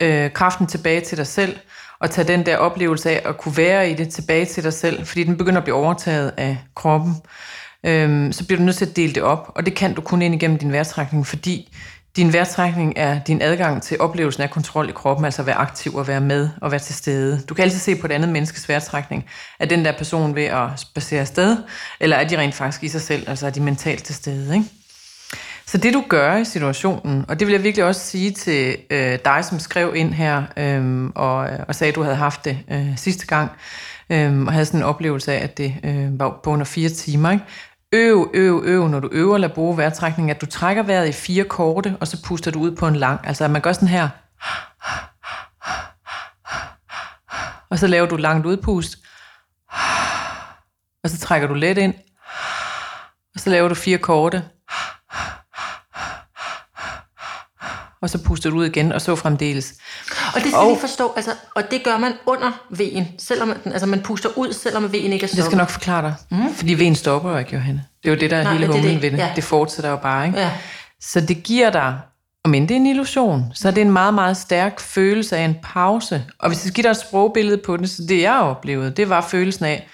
øh, 0.00 0.32
kraften 0.32 0.66
tilbage 0.66 1.00
til 1.00 1.18
dig 1.18 1.26
selv, 1.26 1.56
og 2.00 2.10
tage 2.10 2.28
den 2.28 2.46
der 2.46 2.56
oplevelse 2.56 3.10
af 3.10 3.22
at 3.24 3.38
kunne 3.38 3.56
være 3.56 3.90
i 3.90 3.94
det 3.94 4.08
tilbage 4.08 4.44
til 4.44 4.64
dig 4.64 4.72
selv, 4.72 5.06
fordi 5.06 5.24
den 5.24 5.36
begynder 5.36 5.58
at 5.58 5.64
blive 5.64 5.76
overtaget 5.76 6.32
af 6.36 6.58
kroppen, 6.74 7.14
øhm, 7.84 8.32
så 8.32 8.46
bliver 8.46 8.58
du 8.58 8.64
nødt 8.64 8.76
til 8.76 8.86
at 8.86 8.96
dele 8.96 9.12
det 9.12 9.22
op, 9.22 9.52
og 9.54 9.66
det 9.66 9.74
kan 9.74 9.94
du 9.94 10.00
kun 10.00 10.22
ind 10.22 10.34
igennem 10.34 10.58
din 10.58 10.72
værtrækning, 10.72 11.26
fordi 11.26 11.68
din 12.16 12.32
værtrækning 12.32 12.92
er 12.96 13.20
din 13.26 13.42
adgang 13.42 13.82
til 13.82 14.00
oplevelsen 14.00 14.42
af 14.42 14.50
kontrol 14.50 14.88
i 14.88 14.92
kroppen, 14.92 15.24
altså 15.24 15.42
at 15.42 15.46
være 15.46 15.56
aktiv 15.56 15.94
og 15.94 16.08
være 16.08 16.20
med 16.20 16.48
og 16.60 16.70
være 16.70 16.80
til 16.80 16.94
stede. 16.94 17.42
Du 17.48 17.54
kan 17.54 17.62
altid 17.62 17.78
se 17.78 17.96
på 17.96 18.06
et 18.06 18.12
andet 18.12 18.28
menneskes 18.28 18.68
værtrækning, 18.68 19.24
at 19.58 19.70
den 19.70 19.84
der 19.84 19.92
person 19.92 20.34
ved 20.34 20.44
at 20.44 20.68
spacere 20.76 21.20
afsted, 21.20 21.56
eller 22.00 22.16
er 22.16 22.28
de 22.28 22.38
rent 22.38 22.54
faktisk 22.54 22.84
i 22.84 22.88
sig 22.88 23.00
selv, 23.00 23.28
altså 23.28 23.46
er 23.46 23.50
de 23.50 23.60
mentalt 23.60 24.04
til 24.04 24.14
stede. 24.14 24.54
Ikke? 24.54 24.66
Så 25.66 25.78
det 25.78 25.94
du 25.94 26.04
gør 26.08 26.36
i 26.36 26.44
situationen, 26.44 27.24
og 27.28 27.40
det 27.40 27.46
vil 27.46 27.52
jeg 27.52 27.62
virkelig 27.62 27.84
også 27.84 28.00
sige 28.00 28.30
til 28.30 28.76
øh, 28.90 29.18
dig, 29.24 29.44
som 29.44 29.58
skrev 29.58 29.92
ind 29.96 30.14
her 30.14 30.42
øhm, 30.56 31.06
øh, 31.06 31.12
og, 31.14 31.36
og 31.68 31.74
sagde, 31.74 31.88
at 31.88 31.94
du 31.94 32.02
havde 32.02 32.16
haft 32.16 32.44
det 32.44 32.58
øh, 32.70 32.96
sidste 32.96 33.26
gang, 33.26 33.50
øh, 34.10 34.42
og 34.42 34.52
havde 34.52 34.66
sådan 34.66 34.80
en 34.80 34.84
oplevelse 34.84 35.32
af, 35.32 35.44
at 35.44 35.58
det 35.58 35.74
øh, 35.84 36.18
var 36.20 36.40
på 36.44 36.50
under 36.50 36.64
fire 36.64 36.88
timer. 36.88 37.30
Ikke? 37.30 37.44
Øv, 37.94 38.30
øv, 38.34 38.62
øv, 38.64 38.88
når 38.88 39.00
du 39.00 39.08
øver 39.12 39.44
at 39.44 39.52
bruge 39.52 39.76
vejrtrækning, 39.76 40.30
at 40.30 40.40
du 40.40 40.46
trækker 40.46 40.82
vejret 40.82 41.08
i 41.08 41.12
fire 41.12 41.44
korte, 41.44 41.96
og 42.00 42.08
så 42.08 42.22
puster 42.26 42.50
du 42.50 42.60
ud 42.60 42.76
på 42.76 42.88
en 42.88 42.96
lang. 42.96 43.26
Altså 43.26 43.44
at 43.44 43.50
man 43.50 43.62
gør 43.62 43.72
sådan 43.72 43.88
her. 43.88 44.08
Og 47.70 47.78
så 47.78 47.86
laver 47.86 48.06
du 48.06 48.16
langt 48.16 48.46
udpust. 48.46 48.98
Og 51.04 51.10
så 51.10 51.18
trækker 51.18 51.48
du 51.48 51.54
let 51.54 51.78
ind. 51.78 51.94
Og 53.34 53.40
så 53.40 53.50
laver 53.50 53.68
du 53.68 53.74
fire 53.74 53.98
korte. 53.98 54.44
Og 58.04 58.10
så 58.10 58.18
puster 58.18 58.50
du 58.50 58.56
ud 58.56 58.66
igen, 58.66 58.92
og 58.92 59.00
så 59.00 59.16
fremdeles. 59.16 59.74
Og 60.34 60.40
det 60.40 60.48
skal 60.48 60.54
og, 60.54 60.68
lige 60.68 60.80
forstå, 60.80 61.12
altså, 61.16 61.30
og 61.54 61.70
det 61.70 61.84
gør 61.84 61.98
man 61.98 62.12
under 62.26 62.50
vejen, 62.70 63.08
selvom 63.18 63.48
man, 63.48 63.58
altså 63.64 63.86
man 63.86 64.00
puster 64.00 64.28
ud, 64.36 64.52
selvom 64.52 64.92
vejen 64.92 65.12
ikke 65.12 65.24
er 65.24 65.28
stoppet. 65.28 65.36
Det 65.36 65.44
skal 65.44 65.58
nok 65.58 65.70
forklare 65.70 66.02
dig, 66.02 66.14
mm. 66.30 66.54
fordi 66.54 66.74
vejen 66.74 66.94
stopper 66.94 67.30
jo 67.30 67.36
ikke, 67.36 67.54
Johanne. 67.54 67.84
Det 68.02 68.10
er 68.10 68.14
jo 68.14 68.20
det, 68.20 68.30
der 68.30 68.36
er 68.36 68.42
Nej, 68.42 68.52
hele 68.52 68.66
humlen 68.66 69.02
ved 69.02 69.10
det. 69.10 69.18
Ja. 69.18 69.32
Det 69.36 69.44
fortsætter 69.44 69.90
jo 69.90 69.96
bare, 69.96 70.26
ikke? 70.26 70.38
Ja. 70.38 70.50
Så 71.00 71.20
det 71.20 71.42
giver 71.42 71.70
dig, 71.70 71.98
om 72.44 72.54
end 72.54 72.68
det 72.68 72.74
er 72.74 72.78
en 72.80 72.86
illusion, 72.86 73.44
så 73.54 73.68
er 73.68 73.72
det 73.72 73.80
en 73.80 73.92
meget, 73.92 74.14
meget 74.14 74.36
stærk 74.36 74.80
følelse 74.80 75.36
af 75.36 75.44
en 75.44 75.56
pause. 75.62 76.24
Og 76.38 76.48
hvis 76.48 76.56
jeg 76.56 76.60
skal 76.60 76.72
give 76.74 76.82
dig 76.82 76.90
et 76.90 76.96
sprogbillede 76.96 77.58
på 77.58 77.76
det, 77.76 77.90
så 77.90 78.02
det 78.08 78.22
jeg 78.22 78.38
oplevede, 78.38 78.90
det 78.90 79.08
var 79.08 79.20
følelsen 79.20 79.64
af, 79.64 79.88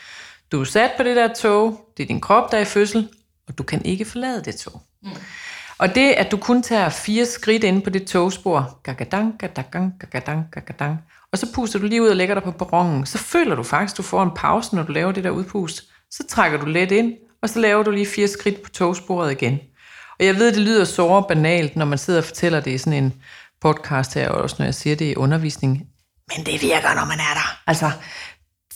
du 0.53 0.61
er 0.61 0.65
sat 0.65 0.91
på 0.97 1.03
det 1.03 1.17
der 1.17 1.35
tog, 1.35 1.81
det 1.97 2.03
er 2.03 2.07
din 2.07 2.21
krop, 2.21 2.53
der 2.53 2.57
er 2.59 2.63
i 2.63 2.65
fødsel, 2.65 3.09
og 3.49 3.59
du 3.59 3.63
kan 3.63 3.85
ikke 3.85 4.05
forlade 4.05 4.43
det 4.45 4.57
tog. 4.57 4.83
Mm. 5.03 5.11
Og 5.81 5.95
det, 5.95 6.11
at 6.11 6.31
du 6.31 6.37
kun 6.37 6.63
tager 6.63 6.89
fire 6.89 7.27
skridt 7.27 7.65
ind 7.65 7.83
på 7.83 7.91
det 7.91 8.07
togspor, 8.07 8.81
gagadang, 8.83 9.39
gagadang, 9.39 9.95
gagadang, 10.01 10.47
gagadang, 10.53 10.99
og 11.33 11.39
så 11.39 11.53
puster 11.55 11.79
du 11.79 11.87
lige 11.87 12.03
ud 12.03 12.09
og 12.09 12.17
lægger 12.17 12.35
dig 12.35 12.43
på 12.43 12.51
perronen, 12.51 13.07
så 13.07 13.19
føler 13.19 13.55
du 13.55 13.63
faktisk, 13.63 13.95
at 13.95 13.99
du 13.99 14.03
får 14.03 14.23
en 14.23 14.31
pause, 14.37 14.77
når 14.77 14.83
du 14.83 14.93
laver 14.93 15.13
det 15.13 15.25
der 15.25 15.31
udpust. 15.31 15.83
Så 16.11 16.23
trækker 16.29 16.59
du 16.59 16.67
let 16.67 16.93
ind, 16.93 17.15
og 17.43 17.49
så 17.49 17.59
laver 17.59 17.83
du 17.83 17.91
lige 17.91 18.07
fire 18.07 18.29
skridt 18.29 18.63
på 18.63 18.71
togsporet 18.71 19.33
igen. 19.33 19.59
Og 20.19 20.27
jeg 20.27 20.37
ved, 20.37 20.53
det 20.53 20.61
lyder 20.61 20.85
så 20.85 21.25
banalt, 21.29 21.77
når 21.77 21.85
man 21.85 21.99
sidder 21.99 22.21
og 22.21 22.25
fortæller 22.25 22.61
det 22.61 22.71
i 22.71 22.79
sådan 22.79 23.05
en 23.05 23.15
podcast 23.61 24.15
her, 24.15 24.29
og 24.29 24.43
også 24.43 24.57
når 24.59 24.65
jeg 24.65 24.75
siger 24.75 24.97
det 24.97 25.05
i 25.05 25.17
undervisning. 25.17 25.87
Men 26.37 26.47
det 26.47 26.63
virker, 26.63 26.95
når 26.95 27.05
man 27.05 27.19
er 27.19 27.35
der. 27.35 27.61
Altså, 27.67 27.91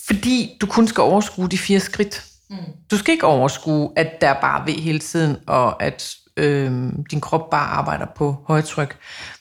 fordi 0.06 0.58
du 0.60 0.66
kun 0.66 0.88
skal 0.88 1.02
overskue 1.02 1.48
de 1.48 1.58
fire 1.58 1.80
skridt. 1.80 2.24
Mm. 2.50 2.56
Du 2.90 2.98
skal 2.98 3.12
ikke 3.12 3.26
overskue, 3.26 3.92
at 3.96 4.20
der 4.20 4.28
er 4.28 4.40
bare 4.40 4.66
ved 4.66 4.74
hele 4.74 4.98
tiden, 4.98 5.36
og 5.46 5.82
at 5.82 6.16
øh, 6.36 6.92
din 7.10 7.20
krop 7.20 7.50
bare 7.50 7.66
arbejder 7.66 8.06
på 8.16 8.36
højtryk. 8.46 8.96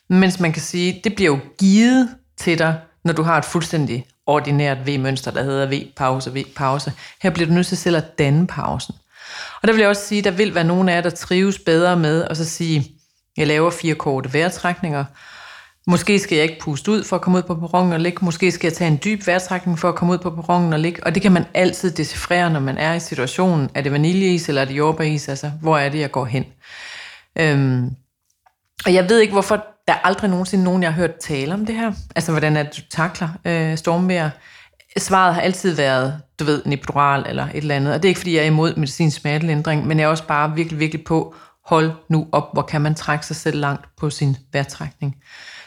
Mens 0.10 0.40
man 0.40 0.52
kan 0.54 0.62
sige, 0.62 1.02
det 1.04 1.16
bliver 1.16 1.32
jo 1.32 1.40
givet 1.60 2.10
til 2.38 2.60
dig, 2.60 2.80
når 3.04 3.14
du 3.14 3.24
har 3.24 3.38
et 3.38 3.46
fuldstændig 3.46 4.06
ordinært 4.26 4.88
V-mønster, 4.88 5.32
der 5.32 5.44
hedder 5.44 5.66
V-pause, 5.66 6.34
V-pause. 6.34 6.94
Her 7.22 7.30
bliver 7.30 7.48
du 7.48 7.54
nødt 7.54 7.68
til 7.68 7.78
selv 7.78 7.98
at 7.98 8.18
danne 8.18 8.48
pausen. 8.48 8.96
Og 9.62 9.68
der 9.68 9.74
vil 9.74 9.80
jeg 9.80 9.90
også 9.90 10.08
sige, 10.08 10.22
der 10.22 10.32
vil 10.32 10.56
være 10.56 10.64
nogen 10.64 10.90
af 10.90 10.96
jer, 10.96 11.02
der 11.02 11.10
trives 11.10 11.60
bedre 11.60 11.98
med 11.98 12.24
at 12.24 12.38
så 12.38 12.46
sige, 12.46 12.92
jeg 13.38 13.48
laver 13.48 13.70
fire 13.70 13.96
korte 13.96 14.34
vejrtrækninger, 14.34 15.06
Måske 15.88 16.20
skal 16.20 16.36
jeg 16.36 16.44
ikke 16.44 16.60
puste 16.62 16.92
ud 16.92 17.04
for 17.04 17.16
at 17.16 17.22
komme 17.22 17.38
ud 17.38 17.44
på 17.44 17.56
perronen 17.56 17.94
og 17.94 18.00
ligge. 18.00 18.26
Måske 18.26 18.52
skal 18.52 18.68
jeg 18.68 18.74
tage 18.74 18.92
en 18.92 19.00
dyb 19.06 19.28
vejrtrækning 19.28 19.80
for 19.80 19.90
at 19.90 19.96
komme 19.96 20.14
ud 20.14 20.18
på 20.18 20.30
perronen 20.30 20.74
og 20.74 20.80
ligge. 20.80 21.04
Og 21.04 21.16
det 21.16 21.22
kan 21.22 21.32
man 21.32 21.46
altid 21.54 21.92
decifrere, 21.92 22.50
når 22.50 22.60
man 22.60 22.78
er 22.78 22.94
i 22.94 23.00
situationen. 23.00 23.70
Er 23.74 23.82
det 23.82 23.92
vaniljeis 23.92 24.50
eller 24.50 24.62
er 24.62 24.66
det 24.66 24.74
jordbæris? 24.74 25.30
Altså, 25.30 25.52
hvor 25.62 25.78
er 25.78 25.90
det, 25.90 26.00
jeg 26.00 26.12
går 26.12 26.26
hen? 26.26 26.46
Øhm, 27.40 27.90
og 28.86 28.94
jeg 28.94 29.10
ved 29.10 29.20
ikke, 29.20 29.34
hvorfor 29.34 29.66
der 29.88 29.94
er 29.94 30.00
aldrig 30.04 30.30
nogensinde 30.30 30.64
nogen, 30.64 30.84
jeg 30.84 30.94
har 30.94 31.02
hørt 31.02 31.16
tale 31.22 31.54
om 31.54 31.66
det 31.66 31.76
her. 31.76 31.92
Altså, 32.16 32.32
hvordan 32.32 32.58
er 32.58 32.64
det, 32.64 32.78
du 32.78 32.82
takler 32.90 33.30
øh, 33.46 33.78
stormvejr? 33.78 34.30
Svaret 34.98 35.34
har 35.34 35.42
altid 35.42 35.76
været, 35.76 36.22
du 36.40 36.44
ved, 36.44 36.62
en 36.66 36.74
epidural 36.74 37.26
eller 37.30 37.44
et 37.44 37.58
eller 37.58 37.76
andet. 37.76 37.94
Og 37.94 38.04
det 38.04 38.08
er 38.08 38.10
ikke, 38.10 38.20
fordi 38.20 38.36
jeg 38.36 38.42
er 38.42 38.48
imod 38.48 38.76
medicinsk 38.76 39.18
smertelindring, 39.18 39.88
men 39.88 40.00
jeg 40.00 40.06
er 40.06 40.10
også 40.10 40.28
bare 40.28 40.56
virkelig, 40.56 40.80
virkelig 40.80 41.06
på, 41.06 41.36
hold 41.66 41.92
nu 42.10 42.28
op, 42.32 42.50
hvor 42.54 42.62
kan 42.62 42.82
man 42.82 42.96
trække 42.96 43.26
sig 43.26 43.36
selv 43.36 43.60
langt 43.60 43.86
på 43.98 44.10
sin 44.10 44.38
vejrtrækning. 44.54 45.16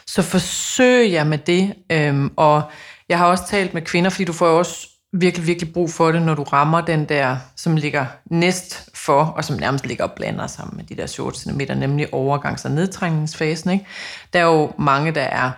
Så 0.07 0.21
forsøg 0.21 1.11
jeg 1.11 1.27
med 1.27 1.37
det. 1.37 1.73
Øhm, 1.91 2.31
og 2.35 2.61
jeg 3.09 3.17
har 3.17 3.25
også 3.25 3.47
talt 3.47 3.73
med 3.73 3.81
kvinder, 3.81 4.09
fordi 4.09 4.25
du 4.25 4.33
får 4.33 4.47
også 4.47 4.87
virkelig, 5.21 5.47
virkelig 5.47 5.73
brug 5.73 5.89
for 5.89 6.11
det, 6.11 6.21
når 6.21 6.35
du 6.35 6.43
rammer 6.43 6.81
den 6.81 7.05
der, 7.05 7.37
som 7.55 7.75
ligger 7.75 8.05
næst 8.25 8.89
for, 8.93 9.23
og 9.23 9.45
som 9.45 9.57
nærmest 9.57 9.85
ligger 9.85 10.03
og 10.03 10.11
blander 10.11 10.47
sammen 10.47 10.77
med 10.77 10.85
de 10.85 10.95
der 10.95 11.07
14 11.07 11.41
cm, 11.41 11.61
nemlig 11.79 12.13
overgangs- 12.13 12.65
og 12.65 12.71
nedtrængningsfasen. 12.71 13.71
Ikke? 13.71 13.85
Der 14.33 14.39
er 14.39 14.43
jo 14.43 14.71
mange, 14.77 15.11
der 15.11 15.21
er 15.21 15.51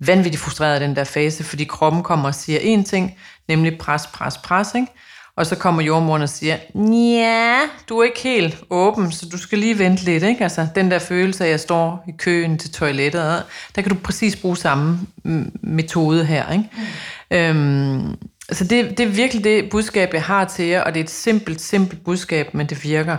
vanvittigt 0.00 0.42
frustreret 0.42 0.74
af 0.74 0.80
den 0.80 0.96
der 0.96 1.04
fase, 1.04 1.44
fordi 1.44 1.64
kroppen 1.64 2.02
kommer 2.02 2.28
og 2.28 2.34
siger 2.34 2.58
én 2.60 2.84
ting, 2.84 3.14
nemlig 3.48 3.78
pres, 3.78 4.06
pres, 4.06 4.38
pres. 4.38 4.74
Ikke? 4.74 4.92
Og 5.36 5.46
så 5.46 5.56
kommer 5.56 5.82
jordmoren 5.82 6.22
og 6.22 6.28
siger, 6.28 6.56
ja, 6.74 7.60
du 7.88 7.98
er 7.98 8.04
ikke 8.04 8.20
helt 8.20 8.64
åben, 8.70 9.12
så 9.12 9.28
du 9.28 9.38
skal 9.38 9.58
lige 9.58 9.78
vente 9.78 10.04
lidt. 10.04 10.22
Ikke? 10.22 10.42
Altså, 10.42 10.66
den 10.74 10.90
der 10.90 10.98
følelse 10.98 11.44
af, 11.44 11.48
at 11.48 11.50
jeg 11.50 11.60
står 11.60 12.04
i 12.08 12.12
køen 12.18 12.58
til 12.58 12.72
toilettet, 12.72 13.42
der 13.76 13.82
kan 13.82 13.90
du 13.90 13.98
præcis 14.04 14.36
bruge 14.36 14.56
samme 14.56 15.00
metode 15.62 16.24
her. 16.24 16.52
Ikke? 16.52 16.70
Mm. 17.30 17.36
Øhm, 17.36 18.16
så 18.52 18.64
det, 18.64 18.98
det 18.98 19.00
er 19.00 19.10
virkelig 19.10 19.44
det 19.44 19.70
budskab, 19.70 20.14
jeg 20.14 20.22
har 20.22 20.44
til 20.44 20.64
jer, 20.64 20.82
og 20.82 20.94
det 20.94 21.00
er 21.00 21.04
et 21.04 21.10
simpelt, 21.10 21.60
simpelt 21.60 22.04
budskab, 22.04 22.54
men 22.54 22.66
det 22.66 22.84
virker. 22.84 23.16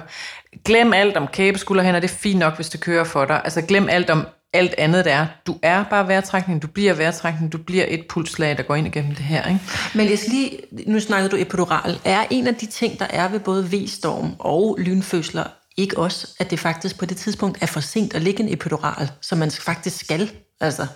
Glem 0.65 0.93
alt 0.93 1.17
om 1.17 1.27
kæbeskulderhænder, 1.27 1.99
det 1.99 2.11
er 2.11 2.15
fint 2.15 2.39
nok, 2.39 2.55
hvis 2.55 2.69
det 2.69 2.79
kører 2.79 3.03
for 3.03 3.25
dig. 3.25 3.41
Altså 3.43 3.61
glem 3.61 3.89
alt 3.89 4.09
om 4.09 4.27
alt 4.53 4.75
andet, 4.77 5.05
der 5.05 5.13
er. 5.13 5.27
Du 5.47 5.55
er 5.63 5.83
bare 5.83 6.07
vejrtrækning, 6.07 6.61
du 6.61 6.67
bliver 6.67 6.93
vejrtrækning, 6.93 7.51
du 7.51 7.57
bliver 7.57 7.85
et 7.87 8.05
pulslag, 8.09 8.57
der 8.57 8.63
går 8.63 8.75
ind 8.75 8.87
igennem 8.87 9.15
det 9.15 9.25
her. 9.25 9.47
Ikke? 9.47 9.59
Men 9.95 10.09
jeg 10.09 10.19
skal 10.19 10.31
lige, 10.31 10.59
nu 10.87 10.99
snakkede 10.99 11.29
du 11.29 11.35
epidural. 11.41 11.99
Er 12.05 12.25
en 12.29 12.47
af 12.47 12.55
de 12.55 12.65
ting, 12.65 12.99
der 12.99 13.07
er 13.09 13.27
ved 13.27 13.39
både 13.39 13.65
V-storm 13.65 14.35
og 14.39 14.77
lynfødsler, 14.79 15.43
ikke 15.77 15.97
også, 15.97 16.27
at 16.39 16.51
det 16.51 16.59
faktisk 16.59 16.99
på 16.99 17.05
det 17.05 17.17
tidspunkt 17.17 17.57
er 17.61 17.65
for 17.65 17.79
sent 17.79 18.13
at 18.13 18.21
ligge 18.21 18.43
en 18.43 18.53
epidural, 18.53 19.09
som 19.21 19.37
man 19.37 19.51
faktisk 19.51 19.99
skal? 19.99 20.31
Altså. 20.61 20.87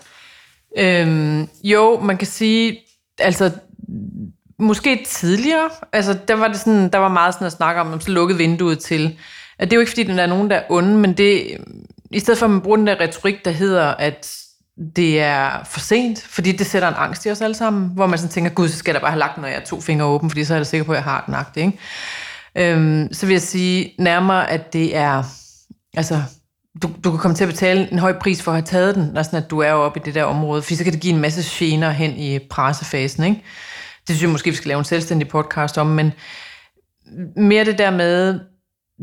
Øhm, 0.78 1.48
jo, 1.64 2.00
man 2.00 2.18
kan 2.18 2.28
sige, 2.28 2.80
altså 3.20 3.52
måske 4.62 5.06
tidligere, 5.08 5.70
altså 5.94 6.18
der 6.28 6.34
var 6.34 6.48
det 6.48 6.60
sådan, 6.60 6.90
der 6.90 6.98
var 6.98 7.10
meget 7.10 7.34
sådan 7.34 7.48
at 7.48 7.54
snakke 7.54 7.82
om, 7.82 7.94
om 7.94 8.02
så 8.02 8.12
lukkede 8.12 8.38
vinduet 8.38 8.80
til. 8.80 9.18
At 9.60 9.72
det 9.72 9.74
er 9.74 9.78
jo 9.78 9.82
ikke 9.82 9.92
fordi, 9.92 10.04
der 10.04 10.24
er 10.24 10.28
nogen, 10.28 10.50
der 10.50 10.56
er 10.56 10.64
onde, 10.70 10.98
men 10.98 11.14
det, 11.14 11.58
i 12.12 12.20
stedet 12.20 12.38
for 12.38 12.46
at 12.46 12.50
man 12.50 12.62
bruger 12.62 12.78
den 12.78 12.88
der 12.88 13.02
retorik, 13.02 13.46
der 13.46 13.52
hedder, 13.52 13.88
at 13.88 14.28
det 14.96 15.22
er 15.22 15.64
for 15.70 15.80
sent, 15.80 16.22
fordi 16.22 16.52
det 16.52 16.68
sætter 16.68 16.88
en 16.88 16.94
angst 16.98 17.26
i 17.26 17.32
os 17.32 17.42
alle 17.42 17.56
sammen, 17.56 17.92
hvor 17.94 18.08
man 18.08 18.20
sådan 18.20 18.32
tænker, 18.32 18.52
gud, 18.52 18.70
så 18.70 18.78
skal 18.78 18.92
jeg 18.92 18.96
da 18.96 19.04
bare 19.04 19.12
have 19.12 19.20
lagt, 19.20 19.38
når 19.38 19.48
jeg 19.48 19.58
har 19.58 19.66
to 19.66 19.82
fingre 19.82 20.06
åben, 20.06 20.30
fordi 20.30 20.44
så 20.44 20.54
er 20.54 20.58
jeg 20.58 20.68
sikker 20.68 20.86
på, 20.86 20.92
at 20.92 20.96
jeg 20.96 21.04
har 21.04 21.24
den 21.26 21.34
agt, 21.34 21.58
ikke? 21.58 21.80
Øhm, 22.56 23.14
så 23.14 23.26
vil 23.26 23.34
jeg 23.34 23.42
sige 23.42 23.94
nærmere, 24.00 24.50
at 24.50 24.74
det 24.74 24.96
er, 24.96 25.24
altså, 25.94 26.22
du, 26.82 26.90
du 27.04 27.12
kan 27.12 27.20
komme 27.20 27.36
til 27.36 27.44
at 27.44 27.50
betale 27.50 27.92
en 27.92 28.00
høj 28.00 28.14
pris 28.20 28.42
for 28.42 28.52
at 28.52 28.56
have 28.56 28.66
taget 28.66 28.96
den, 28.96 29.04
når 29.14 29.24
sådan, 29.24 29.44
at 29.44 29.50
du 29.50 29.60
er 29.60 29.72
oppe 29.72 30.00
i 30.00 30.04
det 30.06 30.16
der 30.16 30.24
område, 30.24 30.62
fordi 30.62 30.76
så 30.76 30.84
kan 30.84 30.94
det 30.94 31.02
give 31.02 31.14
en 31.14 31.22
masse 31.22 31.66
gener 31.66 31.90
hen 31.90 32.12
i 32.18 32.40
pressefasen, 32.40 33.24
ikke? 33.24 33.44
Det 34.08 34.16
synes 34.16 34.22
jeg 34.22 34.30
måske, 34.30 34.50
vi 34.50 34.56
skal 34.56 34.68
lave 34.68 34.80
en 34.80 34.86
selvstændig 34.86 35.28
podcast 35.28 35.78
om, 35.78 35.88
men 35.88 36.14
mere 37.36 37.66
det 37.66 37.78
der 37.78 37.92
med, 37.92 38.40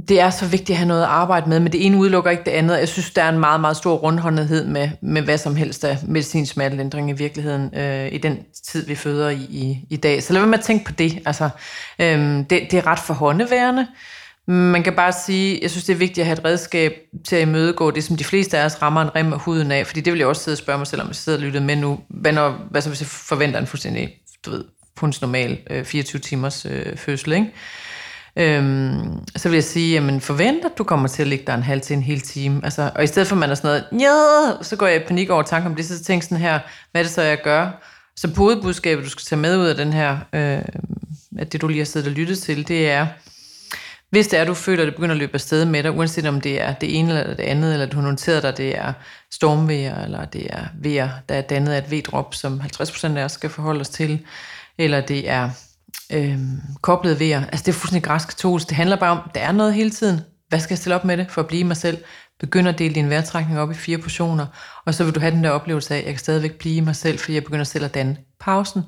det 0.09 0.21
er 0.21 0.31
så 0.31 0.47
vigtigt 0.47 0.71
at 0.71 0.77
have 0.77 0.89
noget 0.89 1.03
at 1.03 1.09
arbejde 1.09 1.49
med, 1.49 1.61
men 1.61 1.73
det 1.73 1.87
ene 1.87 1.97
udelukker 1.97 2.31
ikke 2.31 2.45
det 2.45 2.51
andet. 2.51 2.79
Jeg 2.79 2.89
synes, 2.89 3.11
der 3.11 3.23
er 3.23 3.29
en 3.29 3.39
meget, 3.39 3.61
meget 3.61 3.77
stor 3.77 3.95
rundhåndethed 3.95 4.67
med, 4.67 4.91
med 5.03 5.23
hvad 5.23 5.39
som 5.39 5.57
helst 5.57 5.85
af 5.85 5.99
medicinsk 6.09 6.53
smertelindring 6.53 7.11
i 7.11 7.13
virkeligheden 7.13 7.75
øh, 7.75 8.13
i 8.13 8.19
den 8.19 8.39
tid, 8.67 8.87
vi 8.87 8.95
føder 8.95 9.29
i, 9.29 9.47
i, 9.51 9.87
i 9.91 9.97
dag. 9.97 10.23
Så 10.23 10.33
lad 10.33 10.41
være 10.41 10.51
med 10.51 10.59
at 10.59 10.65
tænke 10.65 10.85
på 10.85 10.93
det. 10.93 11.19
Altså, 11.27 11.49
øh, 11.99 12.19
det, 12.39 12.51
det 12.51 12.75
er 12.75 12.87
ret 12.87 12.99
for 12.99 13.15
håndeværende. 13.15 13.87
Man 14.47 14.83
kan 14.83 14.93
bare 14.93 15.13
sige, 15.13 15.59
jeg 15.63 15.71
synes, 15.71 15.85
det 15.85 15.93
er 15.93 15.99
vigtigt 15.99 16.19
at 16.19 16.27
have 16.27 16.39
et 16.39 16.45
redskab 16.45 16.93
til 17.25 17.37
at 17.37 17.43
imødegå 17.43 17.91
det, 17.91 18.05
som 18.05 18.17
de 18.17 18.25
fleste 18.25 18.59
af 18.59 18.65
os 18.65 18.83
rammer 18.83 19.03
en 19.03 19.17
rem 19.17 19.33
af 19.33 19.41
huden 19.41 19.71
af, 19.71 19.87
fordi 19.87 20.01
det 20.01 20.13
vil 20.13 20.19
jeg 20.19 20.29
også 20.29 20.43
sidde 20.43 20.55
og 20.55 20.59
spørge 20.59 20.79
mig 20.79 20.87
selv, 20.87 21.03
om 21.03 21.09
jeg 21.09 21.17
sidder 21.17 21.39
og 21.39 21.45
lytter 21.45 21.61
med 21.61 21.77
nu. 21.77 22.01
Hvad, 22.11 22.33
når, 22.33 22.67
hvad 22.71 22.83
så, 22.83 22.89
hvis 22.89 23.01
jeg 23.01 23.07
forventer 23.07 23.61
en 23.61 23.67
fuldstændig, 23.67 24.11
du 24.47 24.51
ved, 24.51 24.65
normal 25.03 25.59
øh, 25.71 25.85
24 25.85 26.21
timers 26.21 26.67
øh, 26.71 26.97
fødsel, 26.97 27.33
ikke? 27.33 27.53
Øhm, 28.39 29.27
så 29.37 29.49
vil 29.49 29.57
jeg 29.57 29.65
sige, 29.65 29.93
jamen 29.95 30.21
forvent, 30.21 30.65
at 30.65 30.79
du 30.79 30.85
kommer 30.85 31.09
til 31.09 31.23
at 31.23 31.29
ligge 31.29 31.45
der 31.47 31.55
en 31.55 31.63
halv 31.63 31.81
til 31.81 31.97
en 31.97 32.03
hel 32.03 32.21
time. 32.21 32.61
Altså, 32.65 32.91
og 32.95 33.05
i 33.05 33.07
stedet 33.07 33.29
for, 33.29 33.37
at 33.37 33.41
man 33.41 33.51
er 33.51 33.55
sådan 33.55 33.69
noget, 33.69 34.03
ja, 34.03 34.63
så 34.63 34.77
går 34.77 34.87
jeg 34.87 34.97
i 34.97 35.07
panik 35.07 35.31
over 35.31 35.43
tanken 35.43 35.71
om 35.71 35.77
det, 35.77 35.85
så 35.87 36.05
tænker 36.05 36.25
sådan 36.25 36.39
her, 36.39 36.61
hvad 36.93 37.01
er 37.01 37.05
det 37.05 37.13
så, 37.13 37.23
jeg 37.23 37.39
gør? 37.45 37.71
Så 38.17 38.29
hovedbudskabet, 38.37 39.05
du 39.05 39.11
skal 39.11 39.25
tage 39.25 39.41
med 39.41 39.59
ud 39.59 39.67
af 39.67 39.77
den 39.77 39.93
her, 39.93 40.19
øh, 40.33 40.63
at 41.39 41.53
det 41.53 41.61
du 41.61 41.69
lige 41.69 41.79
har 41.79 41.85
siddet 41.85 42.09
og 42.09 42.15
lyttet 42.15 42.39
til, 42.39 42.69
det 42.69 42.91
er, 42.91 43.07
Hvis 44.11 44.29
det 44.29 44.39
er, 44.39 44.45
du 44.45 44.55
føler, 44.55 44.83
at 44.83 44.87
det 44.87 44.95
begynder 44.95 45.15
at 45.15 45.19
løbe 45.19 45.35
afsted 45.35 45.65
med 45.65 45.83
dig, 45.83 45.93
uanset 45.93 46.27
om 46.27 46.41
det 46.41 46.61
er 46.61 46.75
det 46.75 46.99
ene 46.99 47.21
eller 47.21 47.37
det 47.37 47.43
andet, 47.43 47.73
eller 47.73 47.87
du 47.87 48.01
har 48.01 48.11
noteret 48.11 48.43
dig, 48.43 48.57
det 48.57 48.79
er 48.79 48.93
stormvejr, 49.31 50.05
eller 50.05 50.25
det 50.25 50.47
er 50.51 50.65
vejr, 50.75 51.09
der 51.29 51.35
er 51.35 51.41
dannet 51.41 51.73
af 51.73 51.79
et 51.79 51.93
V-drop, 51.93 52.35
som 52.35 52.61
50% 52.61 53.17
af 53.19 53.25
os 53.25 53.33
skal 53.33 53.51
forholde 53.51 53.81
os 53.81 53.89
til, 53.89 54.21
eller 54.79 55.01
det 55.01 55.31
er 55.31 55.51
øh, 56.13 56.39
koblet 56.83 57.21
vejr. 57.21 57.45
Altså 57.45 57.63
det 57.67 57.69
er 57.69 57.79
fuldstændig 57.79 58.05
græsk 58.05 58.29
katolsk. 58.29 58.69
Det 58.69 58.77
handler 58.77 58.97
bare 58.97 59.11
om, 59.11 59.31
der 59.35 59.41
er 59.41 59.53
noget 59.53 59.75
hele 59.75 59.91
tiden. 59.91 60.21
Hvad 60.49 60.61
skal 60.61 60.75
jeg 60.75 60.79
stille 60.79 60.95
op 60.95 61.05
med 61.05 61.17
det 61.17 61.27
for 61.31 61.41
at 61.41 61.47
blive 61.47 61.65
mig 61.65 61.77
selv? 61.77 61.99
Begynd 62.41 62.69
at 62.69 62.79
dele 62.79 62.95
din 62.95 63.11
vejrtrækning 63.11 63.61
op 63.61 63.71
i 63.71 63.75
fire 63.75 63.99
portioner, 63.99 64.47
og 64.85 64.95
så 64.95 65.05
vil 65.05 65.15
du 65.15 65.21
have 65.21 65.35
den 65.35 65.45
der 65.45 65.51
oplevelse 65.51 65.95
af, 65.95 65.99
at 65.99 66.05
jeg 66.05 66.13
kan 66.13 66.19
stadigvæk 66.19 66.53
blive 66.53 66.81
mig 66.81 66.97
selv, 66.97 67.19
fordi 67.19 67.35
jeg 67.35 67.45
begynder 67.45 67.65
selv 67.65 67.85
at 67.85 67.95
danne 67.95 68.17
pausen. 68.41 68.83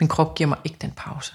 Min 0.00 0.08
krop 0.08 0.34
giver 0.34 0.48
mig 0.48 0.58
ikke 0.64 0.76
den 0.80 0.92
pause. 0.96 1.34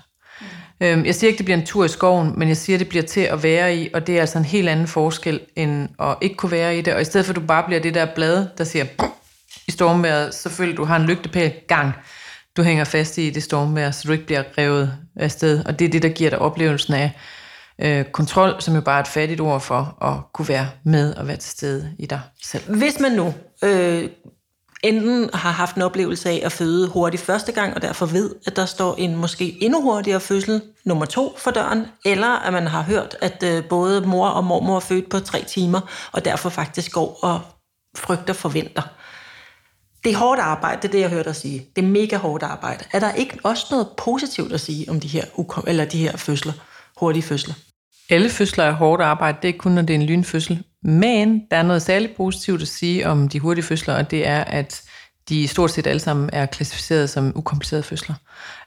Mm. 0.81 1.05
Jeg 1.05 1.15
siger 1.15 1.27
ikke, 1.27 1.37
det 1.37 1.45
bliver 1.45 1.57
en 1.57 1.65
tur 1.65 1.85
i 1.85 1.87
skoven, 1.87 2.39
men 2.39 2.47
jeg 2.47 2.57
siger, 2.57 2.77
det 2.77 2.89
bliver 2.89 3.03
til 3.03 3.21
at 3.21 3.43
være 3.43 3.75
i, 3.75 3.89
og 3.93 4.07
det 4.07 4.15
er 4.15 4.21
altså 4.21 4.37
en 4.37 4.45
helt 4.45 4.69
anden 4.69 4.87
forskel, 4.87 5.39
end 5.55 5.89
at 5.99 6.15
ikke 6.21 6.35
kunne 6.35 6.51
være 6.51 6.77
i 6.77 6.81
det. 6.81 6.93
Og 6.93 7.01
i 7.01 7.05
stedet 7.05 7.25
for, 7.25 7.33
at 7.33 7.35
du 7.35 7.41
bare 7.41 7.63
bliver 7.63 7.81
det 7.81 7.93
der 7.93 8.07
blad, 8.15 8.47
der 8.57 8.63
siger 8.63 8.85
i 9.67 9.71
stormværet, 9.71 10.35
så 10.35 10.49
føler 10.49 10.75
du 10.75 10.83
har 10.83 10.95
en 10.95 11.05
lygtepæl 11.05 11.53
gang. 11.67 11.93
Du 12.57 12.63
hænger 12.63 12.83
fast 12.83 13.17
i 13.17 13.29
det 13.29 13.43
stormvejr, 13.43 13.91
så 13.91 14.03
du 14.07 14.11
ikke 14.11 14.25
bliver 14.25 14.43
revet 14.57 14.97
afsted. 15.15 15.65
Og 15.65 15.79
det 15.79 15.85
er 15.85 15.89
det, 15.89 16.01
der 16.01 16.09
giver 16.09 16.29
dig 16.29 16.39
oplevelsen 16.39 16.93
af 16.93 17.11
øh, 17.79 18.05
kontrol, 18.05 18.55
som 18.59 18.75
jo 18.75 18.81
bare 18.81 18.97
er 18.97 19.01
et 19.01 19.07
fattigt 19.07 19.41
ord 19.41 19.61
for 19.61 20.03
at 20.03 20.33
kunne 20.33 20.47
være 20.47 20.69
med 20.83 21.15
og 21.15 21.27
være 21.27 21.37
til 21.37 21.51
stede 21.51 21.95
i 21.99 22.05
dig 22.05 22.21
selv. 22.43 22.77
Hvis 22.77 22.99
man 22.99 23.11
nu 23.11 23.33
øh, 23.63 24.09
enten 24.83 25.29
har 25.33 25.51
haft 25.51 25.75
en 25.75 25.81
oplevelse 25.81 26.29
af 26.29 26.41
at 26.43 26.51
føde 26.51 26.87
hurtigt 26.87 27.23
første 27.23 27.51
gang, 27.51 27.73
og 27.73 27.81
derfor 27.81 28.05
ved, 28.05 28.35
at 28.45 28.55
der 28.55 28.65
står 28.65 28.95
en 28.97 29.15
måske 29.15 29.63
endnu 29.63 29.81
hurtigere 29.81 30.19
fødsel 30.19 30.61
nummer 30.85 31.05
to 31.05 31.35
for 31.37 31.51
døren, 31.51 31.85
eller 32.05 32.27
at 32.27 32.53
man 32.53 32.67
har 32.67 32.81
hørt, 32.81 33.15
at 33.21 33.43
øh, 33.43 33.63
både 33.63 34.01
mor 34.01 34.27
og 34.27 34.43
mormor 34.43 34.75
er 34.75 34.79
født 34.79 35.09
på 35.09 35.19
tre 35.19 35.43
timer, 35.43 35.81
og 36.11 36.25
derfor 36.25 36.49
faktisk 36.49 36.91
går 36.91 37.19
og 37.21 37.41
frygter 37.97 38.33
forventer. 38.33 38.81
Det 40.05 40.13
er 40.13 40.17
hårdt 40.17 40.41
arbejde, 40.41 40.81
det 40.81 40.87
er 40.87 40.91
det, 40.91 40.99
jeg 40.99 41.09
hørte 41.09 41.29
dig 41.29 41.35
sige. 41.35 41.65
Det 41.75 41.83
er 41.83 41.87
mega 41.87 42.17
hårdt 42.17 42.43
arbejde. 42.43 42.83
Er 42.93 42.99
der 42.99 43.13
ikke 43.13 43.37
også 43.43 43.65
noget 43.71 43.87
positivt 43.97 44.53
at 44.53 44.61
sige 44.61 44.89
om 44.89 44.99
de 44.99 45.07
her, 45.07 45.23
eller 45.67 45.85
de 45.85 45.97
her 45.97 46.17
fødsler, 46.17 46.53
hurtige 46.97 47.23
fødsler? 47.23 47.53
Alle 48.09 48.29
fødsler 48.29 48.63
er 48.63 48.71
hårdt 48.71 49.01
arbejde, 49.01 49.37
det 49.41 49.49
er 49.49 49.57
kun, 49.57 49.71
når 49.71 49.81
det 49.81 49.95
er 49.95 49.99
en 49.99 50.05
lynfødsel. 50.05 50.63
Men 50.83 51.41
der 51.51 51.57
er 51.57 51.63
noget 51.63 51.81
særligt 51.81 52.17
positivt 52.17 52.61
at 52.61 52.67
sige 52.67 53.07
om 53.07 53.29
de 53.29 53.39
hurtige 53.39 53.65
fødsler, 53.65 53.95
og 53.95 54.11
det 54.11 54.27
er, 54.27 54.43
at 54.43 54.81
de 55.29 55.47
stort 55.47 55.71
set 55.71 55.87
alle 55.87 55.99
sammen 55.99 56.29
er 56.33 56.45
klassificeret 56.45 57.09
som 57.09 57.31
ukomplicerede 57.35 57.83
fødsler. 57.83 58.15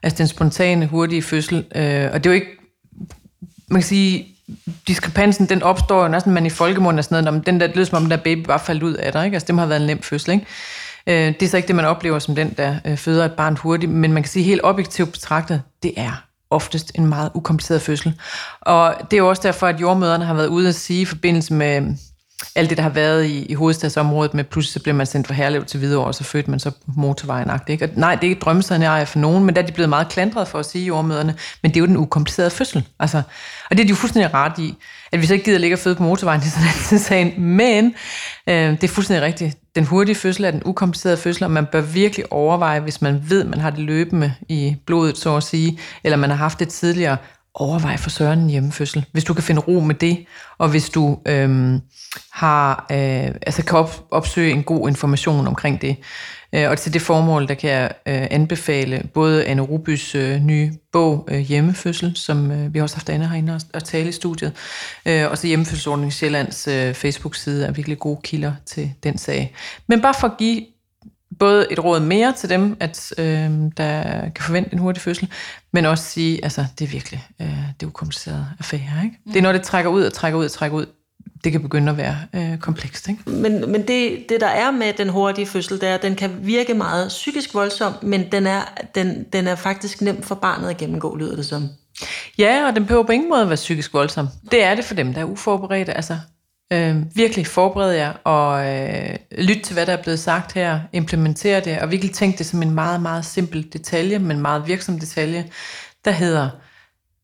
Altså 0.02 0.18
den 0.18 0.28
spontane, 0.28 0.86
hurtige 0.86 1.22
fødsel, 1.22 1.56
øh, 1.56 2.10
og 2.12 2.24
det 2.24 2.26
er 2.26 2.30
jo 2.30 2.34
ikke, 2.34 2.50
man 3.68 3.80
kan 3.80 3.88
sige, 3.88 4.26
diskrepansen, 4.88 5.48
den 5.48 5.62
opstår 5.62 6.02
jo 6.02 6.08
næsten, 6.08 6.32
man 6.32 6.46
i 6.46 6.50
folkemunden 6.50 6.98
er 6.98 7.02
sådan 7.02 7.24
noget, 7.24 7.46
den 7.46 7.60
der, 7.60 7.66
det 7.66 7.76
lyder 7.76 7.86
som 7.86 7.96
om, 7.96 8.02
den 8.02 8.10
der 8.10 8.16
baby 8.16 8.46
bare 8.46 8.60
faldt 8.60 8.82
ud 8.82 8.94
af 8.94 9.12
dig, 9.12 9.24
ikke? 9.24 9.34
Altså 9.34 9.46
det 9.46 9.58
har 9.58 9.66
været 9.66 9.80
en 9.80 9.86
nem 9.86 10.02
fødsel, 10.02 10.32
ikke? 10.32 10.46
Øh, 11.08 11.14
det 11.14 11.42
er 11.42 11.48
så 11.48 11.56
ikke 11.56 11.66
det, 11.66 11.76
man 11.76 11.84
oplever 11.84 12.18
som 12.18 12.34
den, 12.34 12.54
der 12.56 12.76
øh, 12.84 12.96
føder 12.96 13.24
et 13.24 13.32
barn 13.32 13.56
hurtigt, 13.56 13.92
men 13.92 14.12
man 14.12 14.22
kan 14.22 14.30
sige 14.30 14.42
helt 14.42 14.60
objektivt 14.64 15.12
betragtet, 15.12 15.62
det 15.82 15.92
er 15.96 16.24
oftest 16.50 16.92
en 16.94 17.06
meget 17.06 17.30
ukompliceret 17.34 17.82
fødsel. 17.82 18.20
Og 18.60 18.94
det 19.10 19.12
er 19.12 19.18
jo 19.18 19.28
også 19.28 19.42
derfor, 19.42 19.66
at 19.66 19.80
jordmøderne 19.80 20.24
har 20.24 20.34
været 20.34 20.46
ude 20.46 20.68
at 20.68 20.74
sige 20.74 21.00
i 21.00 21.04
forbindelse 21.04 21.54
med 21.54 21.94
alt 22.54 22.70
det, 22.70 22.76
der 22.76 22.82
har 22.82 22.90
været 22.90 23.24
i, 23.24 23.46
i 23.46 23.54
hovedstadsområdet, 23.54 24.34
med 24.34 24.44
pludselig 24.44 24.72
så 24.72 24.82
bliver 24.82 24.94
man 24.94 25.06
sendt 25.06 25.26
fra 25.26 25.34
Herlev 25.34 25.64
til 25.64 25.78
Hvidovre, 25.78 26.06
og 26.06 26.14
så 26.14 26.24
fødte 26.24 26.50
man 26.50 26.60
så 26.60 26.70
motorvejen 26.86 27.50
ikke? 27.68 27.84
Og 27.84 27.90
nej, 27.94 28.14
det 28.14 28.24
er 28.24 28.30
ikke 28.30 28.40
drømmescenarier 28.40 29.04
for 29.04 29.18
nogen, 29.18 29.44
men 29.44 29.56
der 29.56 29.62
er 29.62 29.66
de 29.66 29.72
blevet 29.72 29.88
meget 29.88 30.08
klandret 30.08 30.48
for 30.48 30.58
at 30.58 30.66
sige 30.66 30.84
jordmøderne, 30.84 31.34
men 31.62 31.70
det 31.70 31.76
er 31.76 31.80
jo 31.80 31.86
den 31.86 31.96
ukomplicerede 31.96 32.50
fødsel. 32.50 32.86
Altså, 33.00 33.22
og 33.70 33.76
det 33.76 33.80
er 33.80 33.84
de 33.84 33.90
jo 33.90 33.96
fuldstændig 33.96 34.34
ret 34.34 34.58
i, 34.58 34.74
at 35.12 35.20
vi 35.20 35.26
så 35.26 35.32
ikke 35.32 35.44
gider 35.44 35.58
ligge 35.58 35.74
og 35.74 35.78
føde 35.78 35.94
på 35.94 36.02
motorvejen, 36.02 36.40
det 36.44 36.46
er 36.46 36.82
sådan 36.84 36.98
sagen, 36.98 37.42
men 37.42 37.94
øh, 38.46 38.70
det 38.70 38.84
er 38.84 38.88
fuldstændig 38.88 39.22
rigtigt. 39.22 39.56
Den 39.74 39.84
hurtige 39.84 40.14
fødsel 40.14 40.44
er 40.44 40.50
den 40.50 40.62
ukomplicerede 40.64 41.16
fødsel, 41.16 41.44
og 41.44 41.50
man 41.50 41.66
bør 41.66 41.80
virkelig 41.80 42.32
overveje, 42.32 42.80
hvis 42.80 43.02
man 43.02 43.22
ved, 43.28 43.44
man 43.44 43.60
har 43.60 43.70
det 43.70 43.80
løbende 43.80 44.34
i 44.48 44.76
blodet, 44.86 45.18
så 45.18 45.36
at 45.36 45.42
sige, 45.42 45.78
eller 46.04 46.16
man 46.16 46.30
har 46.30 46.36
haft 46.36 46.58
det 46.58 46.68
tidligere, 46.68 47.16
overvej 47.58 47.96
for 47.96 48.10
søren 48.10 48.38
en 48.38 48.50
hjemmefødsel. 48.50 49.04
Hvis 49.12 49.24
du 49.24 49.34
kan 49.34 49.42
finde 49.42 49.60
ro 49.60 49.80
med 49.80 49.94
det, 49.94 50.26
og 50.58 50.68
hvis 50.68 50.90
du 50.90 51.18
øhm, 51.26 51.80
har, 52.38 52.86
øh, 52.90 53.34
altså 53.46 53.64
kan 53.64 53.78
op, 53.78 54.06
opsøge 54.10 54.50
en 54.50 54.62
god 54.62 54.88
information 54.88 55.46
omkring 55.46 55.82
det. 55.82 55.96
Øh, 56.52 56.70
og 56.70 56.78
til 56.78 56.92
det 56.92 57.02
formål, 57.02 57.48
der 57.48 57.54
kan 57.54 57.70
jeg 57.70 57.90
øh, 58.06 58.26
anbefale 58.30 59.08
både 59.14 59.46
Anne 59.46 59.62
Rubys 59.62 60.14
øh, 60.14 60.40
nye 60.40 60.72
bog, 60.92 61.28
øh, 61.30 61.38
Hjemmefødsel, 61.38 62.16
som 62.16 62.50
øh, 62.50 62.74
vi 62.74 62.80
også 62.80 62.96
har 62.96 63.00
haft 63.00 63.08
Anne 63.08 63.28
herinde 63.28 63.54
og, 63.54 63.60
og 63.74 63.84
tale 63.84 64.08
i 64.08 64.12
studiet, 64.12 64.52
øh, 65.06 65.30
og 65.30 65.38
så 65.38 65.46
Hjemmefødselsordningen 65.46 66.10
Sjællands 66.10 66.68
øh, 66.68 66.94
Facebook-side 66.94 67.66
er 67.66 67.72
virkelig 67.72 67.98
gode 67.98 68.20
kilder 68.24 68.52
til 68.66 68.92
den 69.02 69.18
sag. 69.18 69.54
Men 69.86 70.00
bare 70.00 70.14
for 70.20 70.28
at 70.28 70.36
give 70.38 70.66
både 71.38 71.72
et 71.72 71.84
råd 71.84 72.00
mere 72.00 72.32
til 72.32 72.48
dem, 72.48 72.76
at 72.80 73.12
øh, 73.18 73.50
der 73.76 74.20
kan 74.20 74.44
forvente 74.44 74.72
en 74.72 74.78
hurtig 74.78 75.02
fødsel, 75.02 75.28
men 75.72 75.84
også 75.84 76.04
sige, 76.04 76.44
altså 76.44 76.64
det 76.78 76.84
er 76.84 76.88
virkelig, 76.88 77.26
øh, 77.40 77.46
det 77.48 77.82
er 77.82 77.86
ukompliceret 77.86 78.46
affære. 78.58 79.04
Ikke? 79.04 79.16
Mm. 79.26 79.32
Det 79.32 79.38
er 79.38 79.42
når 79.42 79.52
det 79.52 79.62
trækker 79.62 79.90
ud 79.90 80.02
og 80.02 80.12
trækker 80.12 80.38
ud 80.38 80.44
og 80.44 80.50
trækker 80.50 80.78
ud, 80.78 80.86
det 81.44 81.52
kan 81.52 81.62
begynde 81.62 81.90
at 81.90 81.96
være 81.96 82.16
øh, 82.34 82.58
komplekst. 82.58 83.08
Ikke? 83.08 83.30
Men, 83.30 83.72
men 83.72 83.88
det, 83.88 84.24
det, 84.28 84.40
der 84.40 84.46
er 84.46 84.70
med 84.70 84.92
den 84.92 85.08
hurtige 85.08 85.46
fødsel, 85.46 85.80
det 85.80 85.88
er, 85.88 85.94
at 85.94 86.02
den 86.02 86.14
kan 86.14 86.30
virke 86.42 86.74
meget 86.74 87.08
psykisk 87.08 87.54
voldsom, 87.54 87.92
men 88.02 88.32
den 88.32 88.46
er, 88.46 88.60
den, 88.94 89.24
den 89.32 89.46
er 89.46 89.54
faktisk 89.54 90.00
nem 90.00 90.22
for 90.22 90.34
barnet 90.34 90.68
at 90.68 90.76
gennemgå, 90.76 91.16
lyder 91.16 91.36
det 91.36 91.46
som. 91.46 91.68
Ja, 92.38 92.66
og 92.66 92.76
den 92.76 92.86
behøver 92.86 93.04
på 93.04 93.12
ingen 93.12 93.28
måde 93.28 93.42
at 93.42 93.48
være 93.48 93.56
psykisk 93.56 93.94
voldsom. 93.94 94.28
Det 94.50 94.62
er 94.62 94.74
det 94.74 94.84
for 94.84 94.94
dem, 94.94 95.14
der 95.14 95.20
er 95.20 95.24
uforberedte. 95.24 95.94
Altså, 95.94 96.18
øh, 96.72 97.16
virkelig 97.16 97.46
forberede 97.46 97.96
jer 97.96 98.12
og 98.12 98.66
øh, 98.66 99.16
lytte 99.38 99.62
til, 99.62 99.74
hvad 99.74 99.86
der 99.86 99.92
er 99.92 100.02
blevet 100.02 100.18
sagt 100.20 100.52
her, 100.52 100.80
implementere 100.92 101.60
det, 101.60 101.78
og 101.78 101.90
virkelig 101.90 102.14
tænke 102.14 102.38
det 102.38 102.46
som 102.46 102.62
en 102.62 102.70
meget, 102.70 103.02
meget 103.02 103.24
simpel 103.24 103.72
detalje, 103.72 104.18
men 104.18 104.40
meget 104.40 104.66
virksom 104.66 104.98
detalje, 104.98 105.46
der 106.04 106.10
hedder, 106.10 106.48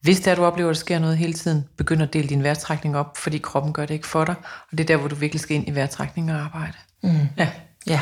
hvis 0.05 0.21
det 0.21 0.31
er, 0.31 0.35
du 0.35 0.45
oplever, 0.45 0.71
at 0.71 0.75
der 0.75 0.81
sker 0.81 0.99
noget 0.99 1.17
hele 1.19 1.33
tiden, 1.33 1.65
begynd 1.77 2.03
at 2.03 2.13
dele 2.13 2.29
din 2.29 2.43
vejrtrækning 2.43 2.97
op, 2.97 3.17
fordi 3.17 3.39
kroppen 3.39 3.73
gør 3.73 3.87
det 3.87 3.95
ikke 3.95 4.07
for 4.07 4.25
dig, 4.25 4.35
og 4.71 4.79
det 4.79 4.81
er 4.81 4.87
der, 4.87 4.97
hvor 4.97 5.09
du 5.09 5.15
virkelig 5.15 5.41
skal 5.41 5.57
ind 5.57 5.69
i 5.69 5.71
vejrtrækning 5.71 6.33
og 6.33 6.39
arbejde. 6.39 6.73
Mm. 7.03 7.11
Ja. 7.39 7.51
ja. 7.87 8.01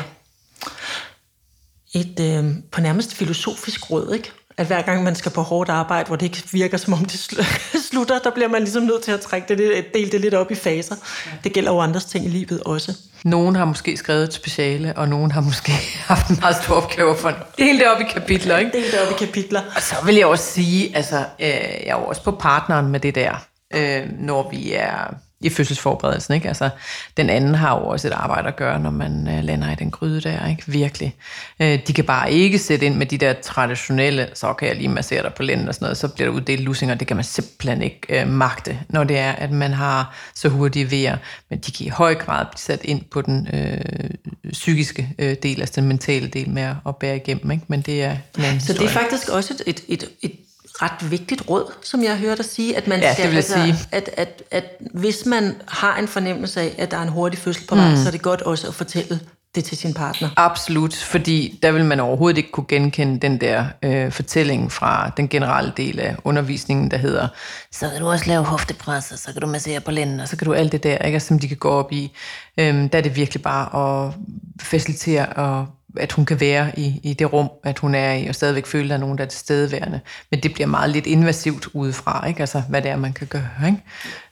Et 1.93 2.19
øh, 2.19 2.55
på 2.71 2.81
nærmest 2.81 3.13
filosofisk 3.13 3.91
råd, 3.91 4.13
ikke? 4.13 4.31
At 4.57 4.67
hver 4.67 4.81
gang 4.81 5.03
man 5.03 5.15
skal 5.15 5.31
på 5.31 5.41
hårdt 5.41 5.69
arbejde, 5.69 6.07
hvor 6.07 6.15
det 6.15 6.25
ikke 6.25 6.43
virker 6.51 6.77
som 6.77 6.93
om 6.93 7.05
det 7.05 7.19
slutter, 7.89 8.19
der 8.19 8.31
bliver 8.31 8.49
man 8.49 8.61
ligesom 8.61 8.83
nødt 8.83 9.03
til 9.03 9.11
at 9.11 9.19
trække 9.21 9.47
det, 9.55 9.85
dele 9.93 10.11
det 10.11 10.21
lidt 10.21 10.33
op 10.33 10.51
i 10.51 10.55
faser. 10.55 10.95
Det 11.43 11.53
gælder 11.53 11.71
jo 11.71 11.79
andres 11.79 12.05
ting 12.05 12.25
i 12.25 12.29
livet 12.29 12.63
også. 12.63 12.97
Nogen 13.23 13.55
har 13.55 13.65
måske 13.65 13.97
skrevet 13.97 14.23
et 14.23 14.33
speciale, 14.33 14.93
og 14.97 15.09
nogen 15.09 15.31
har 15.31 15.41
måske 15.41 15.71
haft 16.11 16.29
en 16.29 16.37
meget 16.41 16.55
stor 16.63 16.75
opgave 16.75 17.17
for 17.17 17.29
at 17.29 17.35
dele 17.57 17.79
det 17.79 17.87
op 17.87 18.01
i 18.01 18.03
kapitler. 18.13 18.57
Ikke? 18.57 18.71
Dele 18.71 18.91
det 18.91 18.99
op 18.99 19.11
i 19.11 19.25
kapitler. 19.25 19.61
Og 19.75 19.81
så 19.81 19.95
vil 20.05 20.15
jeg 20.15 20.25
også 20.25 20.51
sige, 20.51 20.95
altså, 20.95 21.17
øh, 21.17 21.47
jeg 21.47 21.83
er 21.85 21.99
jo 21.99 22.05
også 22.05 22.23
på 22.23 22.31
partneren 22.31 22.87
med 22.87 22.99
det 22.99 23.15
der, 23.15 23.45
øh, 23.73 24.01
når 24.19 24.49
vi 24.51 24.73
er 24.73 25.13
i 25.43 25.49
fødselsforberedelsen. 25.49 26.33
Ikke? 26.33 26.47
Altså, 26.47 26.69
den 27.17 27.29
anden 27.29 27.55
har 27.55 27.79
jo 27.79 27.85
også 27.85 28.07
et 28.07 28.11
arbejde 28.11 28.47
at 28.47 28.55
gøre, 28.55 28.79
når 28.79 28.89
man 28.91 29.27
øh, 29.27 29.43
lander 29.43 29.71
i 29.71 29.75
den 29.75 29.91
gryde 29.91 30.21
der. 30.21 30.47
Ikke? 30.47 30.63
Virkelig. 30.67 31.15
Øh, 31.59 31.79
de 31.87 31.93
kan 31.93 32.03
bare 32.05 32.31
ikke 32.31 32.59
sætte 32.59 32.85
ind 32.85 32.95
med 32.95 33.05
de 33.05 33.17
der 33.17 33.33
traditionelle, 33.33 34.29
så 34.33 34.53
kan 34.53 34.67
jeg 34.67 34.75
lige 34.75 34.87
massere 34.89 35.23
dig 35.23 35.33
på 35.33 35.43
lænden 35.43 35.67
og 35.67 35.73
sådan 35.75 35.85
noget, 35.85 35.97
så 35.97 36.07
bliver 36.07 36.29
der 36.29 36.35
uddelt 36.35 36.61
lusinger. 36.61 36.95
Det 36.95 37.07
kan 37.07 37.15
man 37.17 37.23
simpelthen 37.25 37.81
ikke 37.81 38.21
øh, 38.21 38.27
magte, 38.27 38.79
når 38.89 39.03
det 39.03 39.17
er, 39.17 39.31
at 39.31 39.51
man 39.51 39.73
har 39.73 40.15
så 40.35 40.49
hurtige 40.49 40.91
vejer. 40.91 41.17
Men 41.49 41.59
de 41.59 41.71
kan 41.71 41.85
i 41.85 41.89
høj 41.89 42.15
grad 42.15 42.45
blive 42.45 42.59
sat 42.59 42.81
ind 42.83 43.01
på 43.11 43.21
den 43.21 43.47
øh, 43.53 43.77
psykiske 44.51 45.09
øh, 45.19 45.35
del, 45.43 45.59
altså 45.61 45.81
den 45.81 45.87
mentale 45.87 46.27
del 46.27 46.49
med 46.49 46.75
at 46.87 46.95
bære 46.95 47.15
igennem. 47.15 47.51
Ikke? 47.51 47.63
Men 47.67 47.81
det 47.81 48.03
er 48.03 48.15
Så 48.35 48.41
historie. 48.41 48.79
det 48.79 48.85
er 48.85 48.99
faktisk 48.99 49.29
også 49.29 49.53
et, 49.67 49.81
et, 49.87 50.05
et 50.21 50.31
ret 50.81 51.11
vigtigt 51.11 51.43
råd, 51.49 51.73
som 51.81 52.03
jeg 52.03 52.17
hørte 52.17 52.43
dig 52.43 52.45
sige, 52.45 52.77
at 52.77 52.87
man 52.87 52.99
ja, 52.99 53.13
skal, 53.13 53.23
det 53.23 53.31
vil 53.31 53.37
altså, 53.37 53.53
sige. 53.53 53.75
At, 53.91 54.09
at, 54.17 54.43
at 54.51 54.65
hvis 54.93 55.25
man 55.25 55.55
har 55.67 55.97
en 55.97 56.07
fornemmelse 56.07 56.61
af, 56.61 56.75
at 56.77 56.91
der 56.91 56.97
er 56.97 57.01
en 57.01 57.09
hurtig 57.09 57.39
fødsel 57.39 57.67
på 57.67 57.75
vej, 57.75 57.89
mm. 57.89 57.97
så 57.97 58.07
er 58.07 58.11
det 58.11 58.21
godt 58.21 58.41
også 58.41 58.67
at 58.67 58.73
fortælle 58.73 59.19
det 59.55 59.63
til 59.63 59.77
sin 59.77 59.93
partner. 59.93 60.29
Absolut, 60.35 60.95
fordi 60.95 61.59
der 61.63 61.71
vil 61.71 61.85
man 61.85 61.99
overhovedet 61.99 62.37
ikke 62.37 62.51
kunne 62.51 62.65
genkende 62.67 63.19
den 63.19 63.41
der 63.41 63.65
øh, 63.83 64.11
fortælling 64.11 64.71
fra 64.71 65.11
den 65.17 65.27
generelle 65.27 65.73
del 65.77 65.99
af 65.99 66.15
undervisningen, 66.23 66.91
der 66.91 66.97
hedder, 66.97 67.27
så 67.71 67.89
kan 67.89 67.99
du 67.99 68.09
også 68.09 68.25
lave 68.27 68.43
hoftepres, 68.43 69.11
og 69.11 69.19
så 69.19 69.33
kan 69.33 69.41
du 69.41 69.47
massere 69.47 69.79
på 69.79 69.91
lænden, 69.91 70.19
og 70.19 70.27
så 70.27 70.37
kan 70.37 70.45
du 70.45 70.53
alt 70.53 70.71
det 70.71 70.83
der, 70.83 70.97
ikke, 70.97 71.19
som 71.19 71.39
de 71.39 71.47
kan 71.47 71.57
gå 71.57 71.69
op 71.69 71.91
i. 71.91 72.11
Øhm, 72.57 72.89
der 72.89 72.97
er 72.97 73.01
det 73.01 73.15
virkelig 73.15 73.41
bare 73.43 74.05
at 74.05 74.13
facilitere 74.61 75.25
og 75.25 75.67
at 75.97 76.11
hun 76.11 76.25
kan 76.25 76.39
være 76.39 76.79
i, 76.79 76.99
i 77.03 77.13
det 77.13 77.33
rum, 77.33 77.49
at 77.63 77.79
hun 77.79 77.95
er 77.95 78.13
i, 78.13 78.27
og 78.27 78.35
stadigvæk 78.35 78.65
føle, 78.65 78.83
at 78.83 78.89
der 78.89 78.95
er 78.95 78.99
nogen, 78.99 79.17
der 79.17 79.23
er 79.23 79.27
tilstedeværende. 79.27 79.99
Men 80.31 80.39
det 80.39 80.53
bliver 80.53 80.67
meget 80.67 80.89
lidt 80.89 81.07
invasivt 81.07 81.67
udefra, 81.73 82.27
ikke? 82.27 82.39
Altså, 82.39 82.61
hvad 82.69 82.81
det 82.81 82.91
er, 82.91 82.95
man 82.95 83.13
kan 83.13 83.27
gøre. 83.27 83.49
Ikke? 83.65 83.77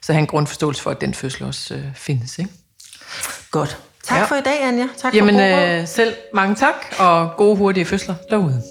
Så 0.02 0.12
have 0.12 0.20
en 0.20 0.26
grundforståelse 0.26 0.82
for, 0.82 0.90
at 0.90 1.00
den 1.00 1.14
fødsel 1.14 1.46
også 1.46 1.74
øh, 1.74 1.84
findes. 1.94 2.38
Ikke? 2.38 2.50
Godt. 3.50 3.78
Tak 4.04 4.18
ja. 4.18 4.24
for 4.24 4.34
i 4.34 4.40
dag, 4.40 4.62
Anja. 4.62 4.88
Tak 4.98 5.14
Jamen, 5.14 5.34
for 5.34 5.80
øh, 5.80 5.88
selv 5.88 6.14
mange 6.34 6.54
tak, 6.54 6.74
og 6.98 7.30
gode 7.36 7.56
hurtige 7.56 7.84
fødsler 7.84 8.14
derude. 8.30 8.62